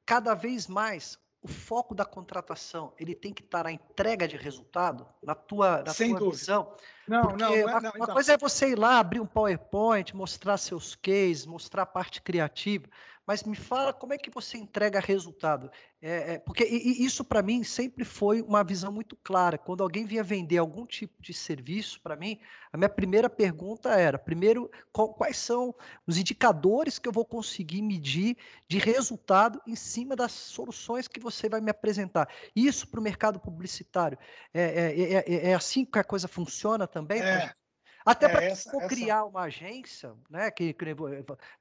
[0.05, 5.07] cada vez mais o foco da contratação ele tem que estar na entrega de resultado,
[5.23, 6.37] na tua, na Sem tua dúvida.
[6.37, 6.75] visão.
[7.07, 8.13] Não, Porque não, uma, não, uma então.
[8.13, 12.87] coisa é você ir lá, abrir um PowerPoint, mostrar seus cases, mostrar a parte criativa,
[13.29, 15.69] mas me fala como é que você entrega resultado.
[16.01, 19.55] É, é, porque isso para mim sempre foi uma visão muito clara.
[19.55, 22.39] Quando alguém vinha vender algum tipo de serviço para mim,
[22.73, 25.75] a minha primeira pergunta era: primeiro, qual- quais são
[26.07, 28.35] os indicadores que eu vou conseguir medir
[28.67, 32.27] de resultado em cima das soluções que você vai me apresentar?
[32.55, 34.17] Isso para o mercado publicitário
[34.51, 37.21] é, é, é, é- é assim que a coisa funciona também?
[37.21, 37.53] É?
[38.11, 38.89] Até é para essa, for essa.
[38.89, 40.49] criar uma agência, né?
[40.51, 40.95] Que, que eh,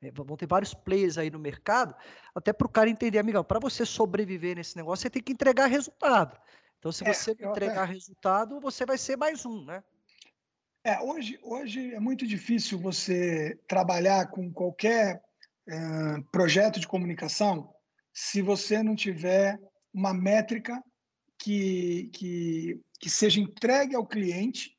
[0.03, 1.95] eh, vão ter vários players aí no mercado,
[2.35, 5.67] até para o cara entender, amigão, para você sobreviver nesse negócio, você tem que entregar
[5.67, 6.39] resultado.
[6.79, 7.93] Então, se É, você eu entregar até.
[7.93, 9.83] resultado, você vai ser mais um, né?
[10.85, 15.23] É, hoje, hoje é muito difícil você trabalhar com qualquer
[15.69, 17.75] eh, projeto de comunicação
[18.13, 19.59] se você não tiver
[19.93, 20.83] uma métrica
[21.39, 24.77] que, que, que seja entregue ao cliente,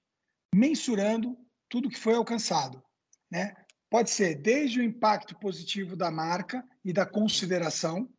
[0.53, 1.37] mensurando
[1.69, 2.83] tudo que foi alcançado.
[3.31, 3.55] Né?
[3.89, 8.09] Pode ser desde o impacto positivo da marca e da consideração,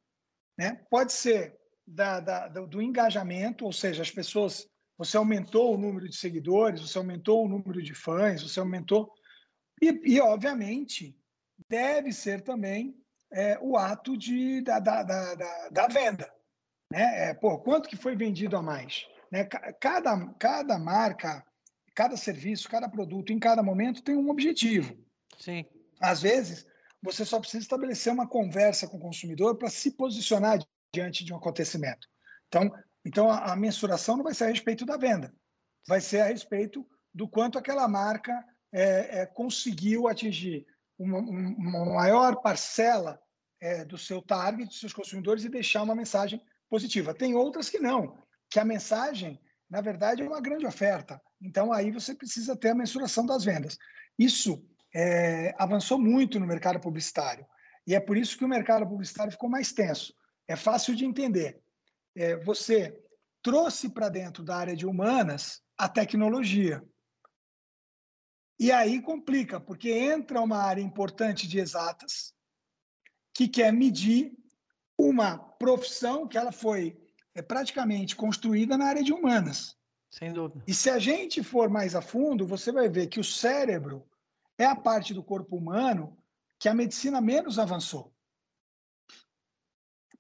[0.59, 0.75] né?
[0.91, 4.69] pode ser da, da, do, engajamento, ou seja, as pessoas.
[4.97, 9.11] Você aumentou o número de seguidores, você aumentou o número de fãs, você aumentou.
[9.81, 11.19] E, e obviamente,
[11.69, 12.95] deve ser também
[13.33, 16.31] é, o ato de, da, da, da, da, da venda.
[16.93, 17.31] Né?
[17.31, 19.07] É, pô, quanto que foi vendido a mais?
[19.33, 19.45] Né?
[19.45, 21.45] Ca- Cada, cada marca,
[22.01, 24.97] cada serviço, cada produto, em cada momento tem um objetivo.
[25.39, 25.67] Sim.
[26.01, 26.67] Às vezes,
[27.03, 30.59] você só precisa estabelecer uma conversa com o consumidor para se posicionar
[30.95, 32.09] diante de um acontecimento.
[32.49, 32.73] Então,
[33.05, 35.31] então a, a mensuração não vai ser a respeito da venda,
[35.87, 38.33] vai ser a respeito do quanto aquela marca
[38.73, 40.67] é, é, conseguiu atingir
[40.99, 43.21] uma, uma maior parcela
[43.61, 47.13] é, do seu target, dos seus consumidores e deixar uma mensagem positiva.
[47.13, 48.17] Tem outras que não,
[48.49, 49.39] que a mensagem,
[49.69, 51.21] na verdade, é uma grande oferta.
[51.41, 53.79] Então, aí você precisa ter a mensuração das vendas.
[54.19, 54.65] Isso
[54.95, 57.47] é, avançou muito no mercado publicitário.
[57.87, 60.15] E é por isso que o mercado publicitário ficou mais tenso.
[60.47, 61.61] É fácil de entender.
[62.15, 62.99] É, você
[63.43, 66.85] trouxe para dentro da área de humanas a tecnologia.
[68.59, 72.35] E aí complica, porque entra uma área importante de exatas
[73.33, 74.37] que quer medir
[74.99, 77.01] uma profissão que ela foi
[77.35, 79.80] é, praticamente construída na área de humanas.
[80.11, 80.65] Sem dúvida.
[80.67, 84.05] E se a gente for mais a fundo, você vai ver que o cérebro
[84.59, 86.19] é a parte do corpo humano
[86.59, 88.13] que a medicina menos avançou.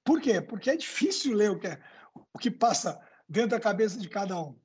[0.05, 0.41] Por quê?
[0.41, 1.82] Porque é difícil ler o que, é,
[2.32, 4.59] o que passa dentro da cabeça de cada um.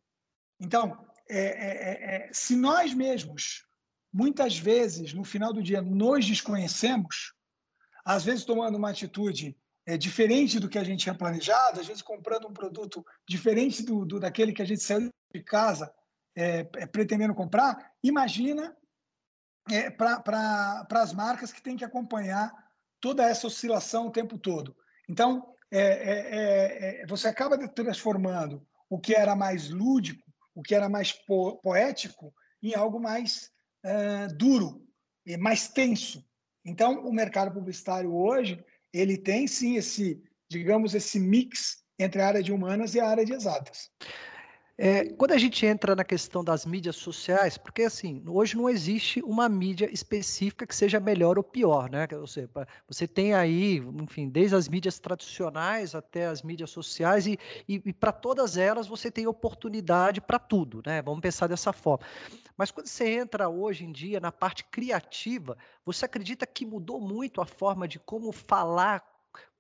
[0.60, 3.68] Então, é, é, é, se nós mesmos,
[4.14, 7.34] muitas vezes, no final do dia, nos desconhecemos,
[8.06, 12.02] às vezes tomando uma atitude é, diferente do que a gente tinha planejado, às vezes
[12.02, 15.94] comprando um produto diferente do, do daquele que a gente saiu de casa
[16.36, 18.76] é, pretendendo comprar, imagina
[19.72, 22.52] é, para as marcas que têm que acompanhar
[23.00, 24.76] toda essa oscilação o tempo todo.
[25.08, 31.12] Então, é, é, você acaba transformando o que era mais lúdico, o que era mais
[31.12, 33.52] po poético, em algo mais
[34.36, 34.84] duro,
[35.40, 36.26] mais tenso.
[36.64, 38.64] Então, o mercado publicitário hoje,
[38.98, 43.26] ele tem sim esse, digamos, esse mix entre a área de humanas e a área
[43.26, 43.90] de exatas.
[44.78, 49.22] É, quando a gente entra na questão das mídias sociais, porque assim, hoje não existe
[49.22, 52.06] uma mídia específica que seja melhor ou pior, né?
[52.88, 57.94] Você, tem aí, enfim, desde as mídias tradicionais até as mídias sociais, e, e, e
[57.94, 61.02] para todas elas você tem oportunidade para tudo, né?
[61.02, 62.06] Vamos pensar dessa forma.
[62.58, 67.40] Mas quando você entra hoje em dia na parte criativa, você acredita que mudou muito
[67.40, 69.15] a forma de como falar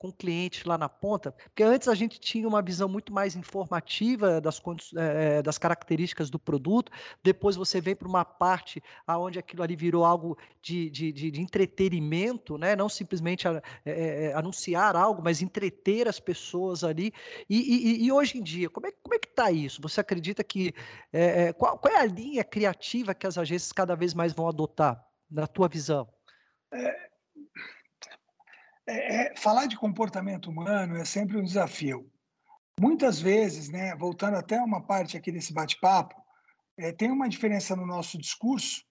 [0.05, 3.35] com o cliente lá na ponta, porque antes a gente tinha uma visão muito mais
[3.35, 4.61] informativa das,
[4.95, 6.91] é, das características do produto,
[7.23, 11.41] depois você vem para uma parte aonde aquilo ali virou algo de, de, de, de
[11.41, 12.75] entretenimento, né?
[12.75, 17.11] não simplesmente a, é, anunciar algo, mas entreter as pessoas ali.
[17.49, 19.81] E, e, e hoje em dia, como é, como é que está isso?
[19.81, 20.73] Você acredita que
[21.11, 25.03] é, qual, qual é a linha criativa que as agências cada vez mais vão adotar,
[25.29, 26.07] na tua visão?
[26.71, 27.14] É,
[28.87, 32.09] é, falar de comportamento humano é sempre um desafio.
[32.79, 36.15] muitas vezes, né, voltando até uma parte aqui desse bate-papo,
[36.77, 38.83] é, tem uma diferença no nosso discurso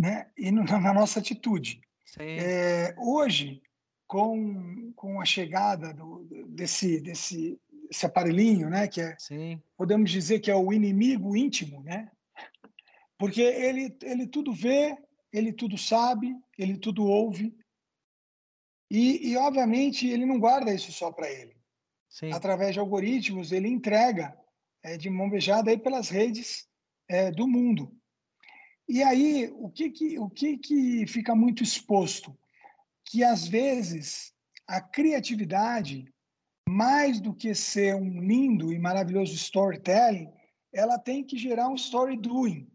[0.00, 1.80] né, e no, na nossa atitude.
[2.18, 3.60] É, hoje,
[4.06, 9.60] com, com a chegada do, desse, desse, desse aparelhinho, né, que é, Sim.
[9.76, 12.08] podemos dizer que é o inimigo íntimo, né,
[13.18, 14.96] porque ele, ele tudo vê,
[15.32, 17.56] ele tudo sabe, ele tudo ouve,
[18.90, 21.56] e, e obviamente ele não guarda isso só para ele.
[22.08, 22.32] Sim.
[22.32, 24.36] Através de algoritmos, ele entrega
[24.82, 26.66] é, de mão beijada aí pelas redes
[27.08, 27.92] é, do mundo.
[28.88, 32.36] E aí, o que que, o que que fica muito exposto?
[33.04, 34.32] Que, às vezes,
[34.66, 36.12] a criatividade,
[36.68, 40.30] mais do que ser um lindo e maravilhoso storytelling,
[40.72, 42.70] ela tem que gerar um story doing.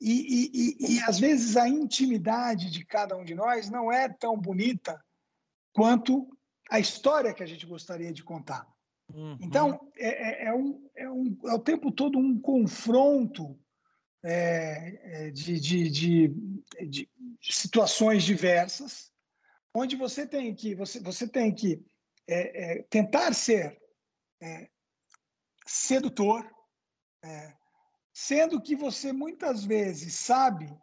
[0.00, 4.08] E, e, e, e, às vezes, a intimidade de cada um de nós não é
[4.08, 5.02] tão bonita
[5.72, 6.28] quanto
[6.70, 8.66] a história que a gente gostaria de contar.
[9.12, 9.38] Uhum.
[9.40, 13.58] Então, é, é, é, um, é, um, é o tempo todo um confronto
[14.22, 16.28] é, é, de, de, de,
[16.86, 17.08] de,
[17.40, 19.10] situações diversas,
[19.74, 21.82] onde você tem que, você, você tem que
[22.28, 23.80] é, é tentar ser
[25.66, 26.48] sedutor,
[28.20, 30.76] sendo que você muitas vezes sabe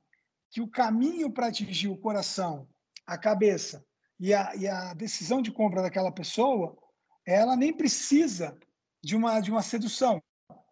[0.50, 2.66] que o caminho para atingir o coração,
[3.06, 3.86] a cabeça
[4.18, 6.78] e a, e a decisão de compra daquela pessoa,
[7.26, 8.58] ela nem precisa
[9.04, 10.24] de uma, de uma sedução,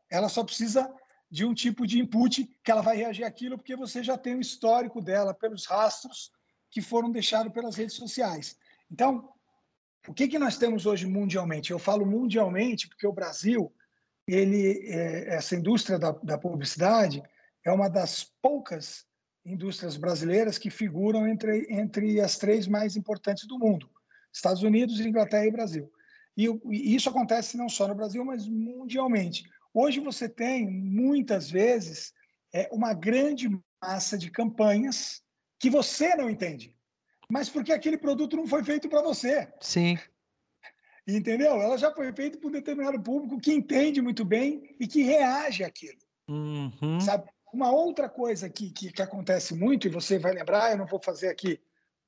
[0.09, 0.89] ela só precisa
[1.29, 4.41] de um tipo de input que ela vai reagir aquilo porque você já tem o
[4.41, 6.31] histórico dela pelos rastros
[6.71, 8.57] que foram deixados pelas redes sociais.
[8.89, 9.29] Então,
[10.07, 11.71] o que, que nós temos hoje mundialmente?
[11.71, 13.69] Eu falo mundialmente porque o Brasil,
[14.27, 17.21] ele, é, essa indústria da, da publicidade,
[17.65, 19.05] é uma das poucas
[19.45, 23.89] indústrias brasileiras que figuram entre, entre as três mais importantes do mundo:
[24.31, 25.91] Estados Unidos, Inglaterra e Brasil.
[26.35, 29.43] E, e isso acontece não só no Brasil, mas mundialmente.
[29.73, 32.13] Hoje você tem, muitas vezes,
[32.53, 33.49] é, uma grande
[33.81, 35.21] massa de campanhas
[35.59, 36.75] que você não entende,
[37.29, 39.51] mas porque aquele produto não foi feito para você.
[39.59, 39.97] Sim.
[41.07, 41.61] Entendeu?
[41.61, 45.63] Ela já foi feita por um determinado público que entende muito bem e que reage
[45.63, 45.99] àquilo.
[46.29, 46.99] Uhum.
[47.01, 47.29] Sabe?
[47.53, 51.01] Uma outra coisa que, que, que acontece muito, e você vai lembrar, eu não vou
[51.01, 51.59] fazer aqui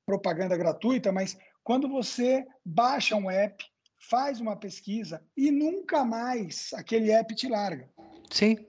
[0.06, 3.64] propaganda gratuita, mas quando você baixa um app
[3.98, 7.89] faz uma pesquisa e nunca mais aquele app te larga.
[8.32, 8.66] Sim.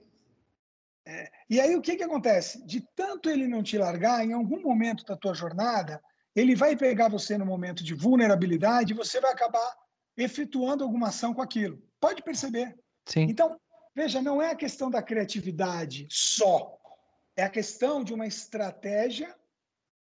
[1.05, 2.65] É, e aí o que, que acontece?
[2.65, 6.01] De tanto ele não te largar, em algum momento da tua jornada,
[6.35, 9.73] ele vai pegar você no momento de vulnerabilidade e você vai acabar
[10.17, 11.81] efetuando alguma ação com aquilo.
[11.99, 12.77] Pode perceber.
[13.05, 13.21] Sim.
[13.23, 13.59] Então,
[13.95, 16.77] veja, não é a questão da criatividade só.
[17.35, 19.35] É a questão de uma estratégia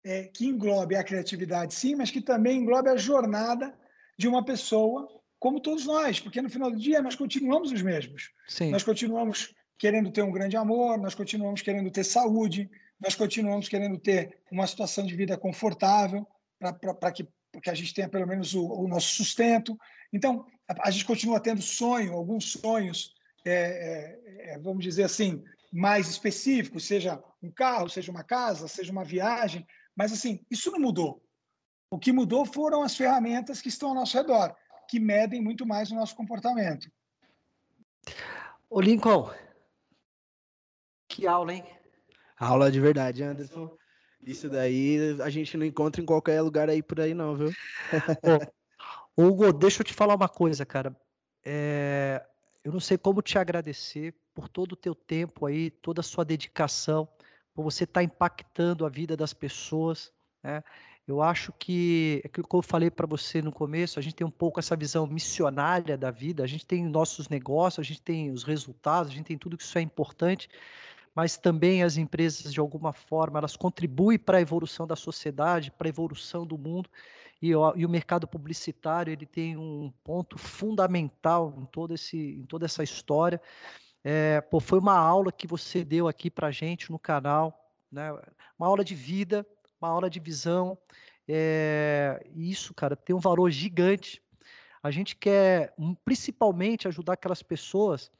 [0.03, 3.73] é, que englobe a criatividade, sim, mas que também englobe a jornada
[4.17, 5.07] de uma pessoa
[5.39, 8.31] como todos nós, porque no final do dia nós continuamos os mesmos.
[8.47, 8.71] Sim.
[8.71, 13.97] Nós continuamos querendo ter um grande amor, nós continuamos querendo ter saúde, nós continuamos querendo
[13.97, 16.25] ter uma situação de vida confortável
[16.57, 17.27] para que,
[17.61, 19.77] que a gente tenha pelo menos o, o, nosso sustento.
[20.11, 23.13] Então, a, a, gente continua tendo sonho, alguns sonhos,
[23.45, 28.91] é, é, é, vamos dizer assim, mais específicos, seja um carro, seja uma casa, seja
[28.91, 31.21] uma viagem, mas assim, isso não mudou.
[31.89, 34.55] O que mudou foram as ferramentas que estão ao nosso redor,
[34.89, 36.91] que medem muito mais o nosso comportamento.
[38.69, 39.31] Ô Lincoln,
[41.07, 41.63] que aula, hein?
[42.39, 43.77] Aula de verdade, Anderson.
[44.25, 47.51] Isso daí a gente não encontra em qualquer lugar aí por aí, não, viu?
[49.17, 50.95] Hugo, deixa eu te falar uma coisa, cara.
[51.43, 52.25] É,
[52.63, 56.23] eu não sei como te agradecer por todo o teu tempo aí, toda a sua
[56.23, 57.07] dedicação,
[57.53, 60.11] por você estar tá impactando a vida das pessoas,
[60.41, 60.63] né?
[61.05, 64.25] Eu acho que, é aquilo que eu falei para você no começo, a gente tem
[64.25, 68.31] um pouco essa visão missionária da vida, a gente tem nossos negócios, a gente tem
[68.31, 70.49] os resultados, a gente tem tudo que isso é importante,
[71.15, 75.87] mas também as empresas, de alguma forma, elas contribuem para a evolução da sociedade, para
[75.87, 76.89] a evolução do mundo,
[77.41, 82.43] e, o, e o mercado publicitário ele tem um ponto fundamental em, todo esse, em
[82.43, 83.41] toda essa história.
[84.03, 88.11] É, pô, foi uma aula que você deu aqui para a gente no canal, né?
[88.57, 89.45] uma aula de vida,
[89.79, 90.77] uma aula de visão.
[91.27, 94.21] É, isso, cara, tem um valor gigante.
[94.81, 98.11] A gente quer, principalmente, ajudar aquelas pessoas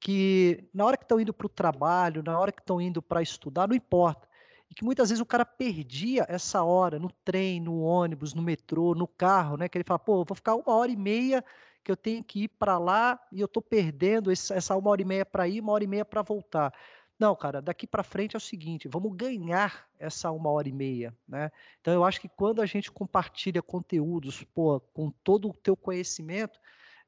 [0.00, 3.20] que, na hora que estão indo para o trabalho, na hora que estão indo para
[3.20, 4.26] estudar, não importa.
[4.70, 8.94] E que muitas vezes o cara perdia essa hora no trem, no ônibus, no metrô,
[8.94, 9.68] no carro, né?
[9.68, 11.44] Que ele fala, pô, vou ficar uma hora e meia
[11.84, 15.04] que eu tenho que ir para lá e eu estou perdendo essa uma hora e
[15.04, 16.72] meia para ir, uma hora e meia para voltar.
[17.18, 21.14] Não, cara, daqui para frente é o seguinte, vamos ganhar essa uma hora e meia,
[21.28, 21.50] né?
[21.80, 26.58] Então eu acho que quando a gente compartilha conteúdos, pô, com todo o teu conhecimento,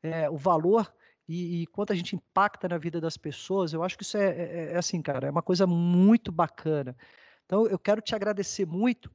[0.03, 0.93] é, o valor
[1.33, 4.29] e, e quanto a gente impacta na vida das pessoas, eu acho que isso é,
[4.29, 6.95] é, é assim, cara, é uma coisa muito bacana.
[7.47, 9.11] Então, eu quero te agradecer muito.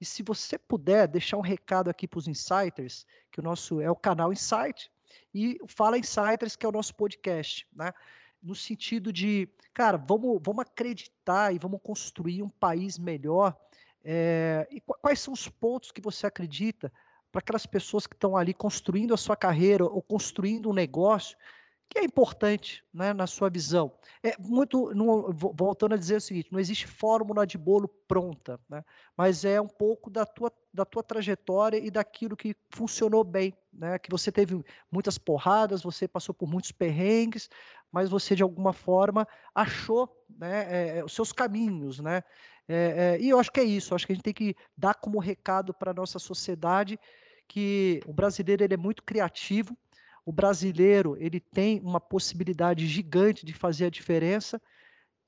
[0.00, 3.90] E se você puder deixar um recado aqui para os insiders, que o nosso é
[3.90, 4.92] o canal Insight,
[5.34, 7.92] e Fala Insiders, que é o nosso podcast, né?
[8.40, 13.56] No sentido de, cara, vamos, vamos acreditar e vamos construir um país melhor.
[14.04, 16.92] É, e quais são os pontos que você acredita
[17.32, 21.36] para aquelas pessoas que estão ali construindo a sua carreira ou construindo um negócio
[21.88, 23.92] que é importante né, na sua visão.
[24.22, 24.92] É muito,
[25.54, 28.84] voltando a dizer o seguinte, não existe fórmula de bolo pronta, né,
[29.16, 33.98] mas é um pouco da tua, da tua trajetória e daquilo que funcionou bem, né,
[33.98, 37.48] que você teve muitas porradas, você passou por muitos perrengues,
[37.90, 42.22] mas você de alguma forma achou né, é, os seus caminhos, né,
[42.68, 44.94] é, é, e eu acho que é isso, acho que a gente tem que dar
[44.94, 46.98] como recado para a nossa sociedade
[47.48, 49.76] que o brasileiro ele é muito criativo,
[50.26, 54.60] o brasileiro ele tem uma possibilidade gigante de fazer a diferença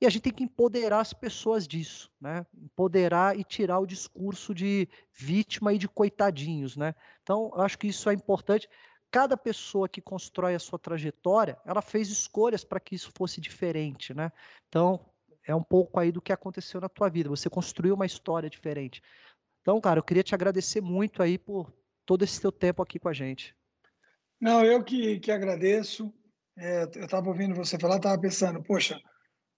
[0.01, 2.45] e a gente tem que empoderar as pessoas disso, né?
[2.53, 6.93] Empoderar e tirar o discurso de vítima e de coitadinhos, né?
[7.23, 8.69] Então, acho que isso é importante.
[9.09, 14.13] Cada pessoa que constrói a sua trajetória, ela fez escolhas para que isso fosse diferente,
[14.13, 14.31] né?
[14.67, 15.05] Então,
[15.45, 17.29] é um pouco aí do que aconteceu na tua vida.
[17.29, 19.01] Você construiu uma história diferente.
[19.61, 21.73] Então, cara, eu queria te agradecer muito aí por
[22.05, 23.58] todo esse teu tempo aqui com a gente.
[24.39, 26.13] Não, eu que, que agradeço.
[26.57, 28.99] É, eu estava ouvindo você falar, estava pensando, poxa,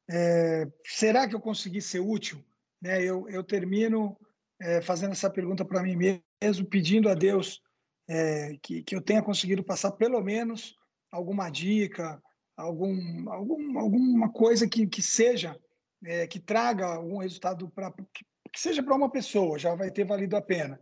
[0.09, 2.43] é, será que eu consegui ser útil?
[2.81, 4.17] Né, eu, eu termino
[4.59, 7.61] é, fazendo essa pergunta para mim mesmo, pedindo a Deus
[8.09, 10.75] é, que, que eu tenha conseguido passar pelo menos
[11.11, 12.21] alguma dica,
[12.57, 15.55] algum, algum, alguma coisa que, que seja,
[16.03, 20.05] é, que traga algum resultado para que, que seja para uma pessoa, já vai ter
[20.05, 20.79] valido a pena.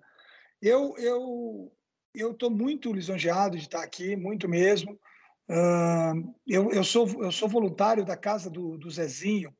[0.62, 1.72] Eu, eu
[2.14, 5.00] eu estou muito lisonjeado de estar aqui, muito mesmo.
[5.50, 9.54] Uh, eu, eu, sou, eu sou voluntário da casa do, do Zezinho,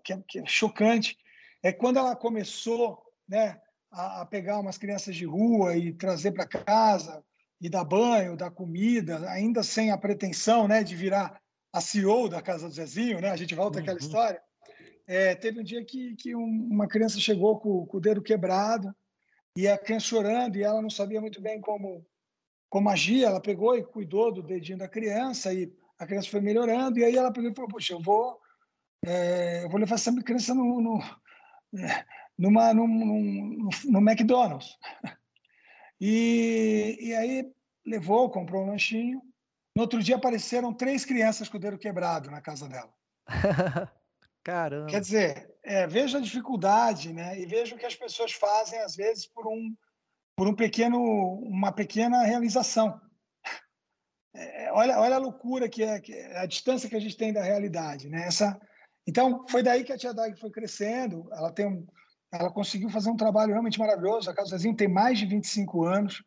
[0.04, 1.18] que é, que é chocante,
[1.62, 3.60] é quando ela começou, né,
[3.92, 7.22] a, a pegar umas crianças de rua e trazer para casa
[7.60, 11.42] e dar banho, dar comida, ainda sem a pretensão, né, de virar
[11.74, 13.32] a CEO da casa do Zezinho, né?
[13.32, 13.84] A gente volta uhum.
[13.84, 14.42] àquela história.
[15.10, 18.96] É, teve um dia que, que uma criança chegou com, com, o dedo quebrado
[19.58, 22.06] e a criança chorando e ela não sabia muito bem como,
[22.70, 23.24] como agir.
[23.24, 27.00] Ela pegou e cuidou do dedinho da criança e a criança foi melhorando.
[27.00, 28.40] E aí ela pegou e falou: Poxa, eu vou,
[29.04, 31.00] é, eu vou levar essa criança no, no,
[32.38, 34.78] numa, num, num, no McDonald's.
[36.02, 37.52] E, e aí
[37.86, 39.22] levou, comprou um lanchinho.
[39.76, 42.94] No outro dia apareceram três crianças com o dedo quebrado na casa dela.
[44.44, 44.88] Caramba.
[44.88, 47.40] Quer dizer, é, veja a dificuldade, né?
[47.40, 49.76] E veja o que as pessoas fazem às vezes por um
[50.36, 51.00] por um pequeno
[51.44, 53.00] uma pequena realização.
[54.32, 57.34] É, olha, olha a loucura que é, que é, a distância que a gente tem
[57.34, 58.28] da realidade, né?
[58.28, 58.62] Essa,
[59.08, 61.28] então foi daí que a Tia Dag foi crescendo.
[61.32, 61.86] Ela tem um,
[62.32, 64.30] ela conseguiu fazer um trabalho realmente maravilhoso.
[64.30, 66.24] A Casa Zezinho tem mais de 25 anos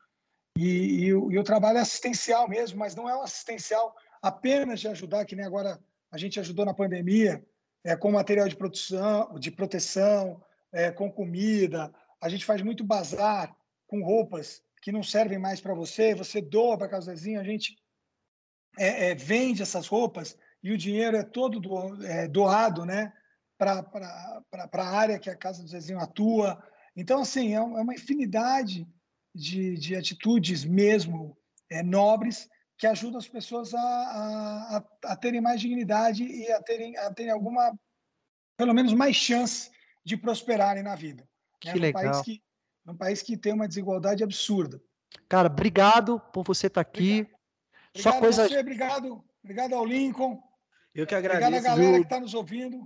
[0.59, 3.95] e, e, e, o, e o trabalho é assistencial mesmo, mas não é um assistencial
[4.21, 5.79] apenas de ajudar, que nem agora
[6.11, 7.43] a gente ajudou na pandemia
[7.85, 11.93] é, com material de produção, de proteção, é, com comida.
[12.21, 13.55] A gente faz muito bazar
[13.87, 17.77] com roupas que não servem mais para você, você doa para Casa Zezinho, a gente
[18.79, 23.13] é, é, vende essas roupas e o dinheiro é todo do, é, doado né,
[23.57, 23.85] para
[24.73, 26.63] a área que a Casa do Zezinho atua.
[26.97, 28.89] Então, assim, é, é uma infinidade
[29.35, 31.37] de, de atitudes mesmo
[31.85, 32.51] nobres
[32.83, 37.31] que ajuda as pessoas a, a, a, terem mais dignidade e a terem, a terem
[37.31, 37.73] alguma,
[38.57, 39.71] pelo menos mais chance
[40.05, 41.25] de prosperarem na vida.
[41.61, 42.03] Que é um legal.
[42.03, 42.43] país que,
[42.85, 44.83] É um país que tem uma desigualdade absurda.
[45.29, 47.21] Cara, obrigado por você estar aqui.
[47.21, 47.39] Obrigado.
[47.99, 48.45] Só Obrigado coisas.
[48.47, 50.43] a você, obrigado, obrigado ao Lincoln.
[50.93, 52.01] Eu que Obrigado agradeço, à galera viu?
[52.01, 52.79] que está nos ouvindo.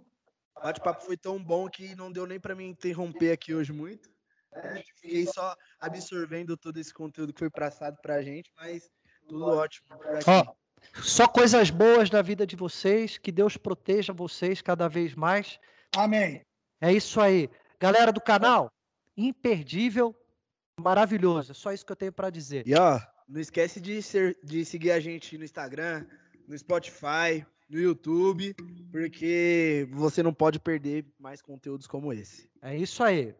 [0.58, 4.10] O bate-papo foi tão bom que não deu nem para me interromper aqui hoje muito.
[4.52, 4.82] né?
[5.00, 8.90] Fiquei só absorvendo todo esse conteúdo que foi passado pra gente, mas
[9.28, 9.86] tudo ótimo.
[10.26, 10.54] Ó,
[11.02, 13.18] só coisas boas na vida de vocês.
[13.18, 15.58] Que Deus proteja vocês cada vez mais.
[15.96, 16.42] Amém.
[16.80, 17.48] É isso aí.
[17.80, 18.70] Galera do canal,
[19.16, 20.14] imperdível,
[20.80, 21.52] maravilhoso.
[21.52, 22.66] É só isso que eu tenho para dizer.
[22.66, 26.06] E ó, não esquece de, ser- de seguir a gente no Instagram,
[26.48, 28.54] no Spotify, no YouTube,
[28.90, 32.48] porque você não pode perder mais conteúdos como esse.
[32.62, 33.34] É isso aí.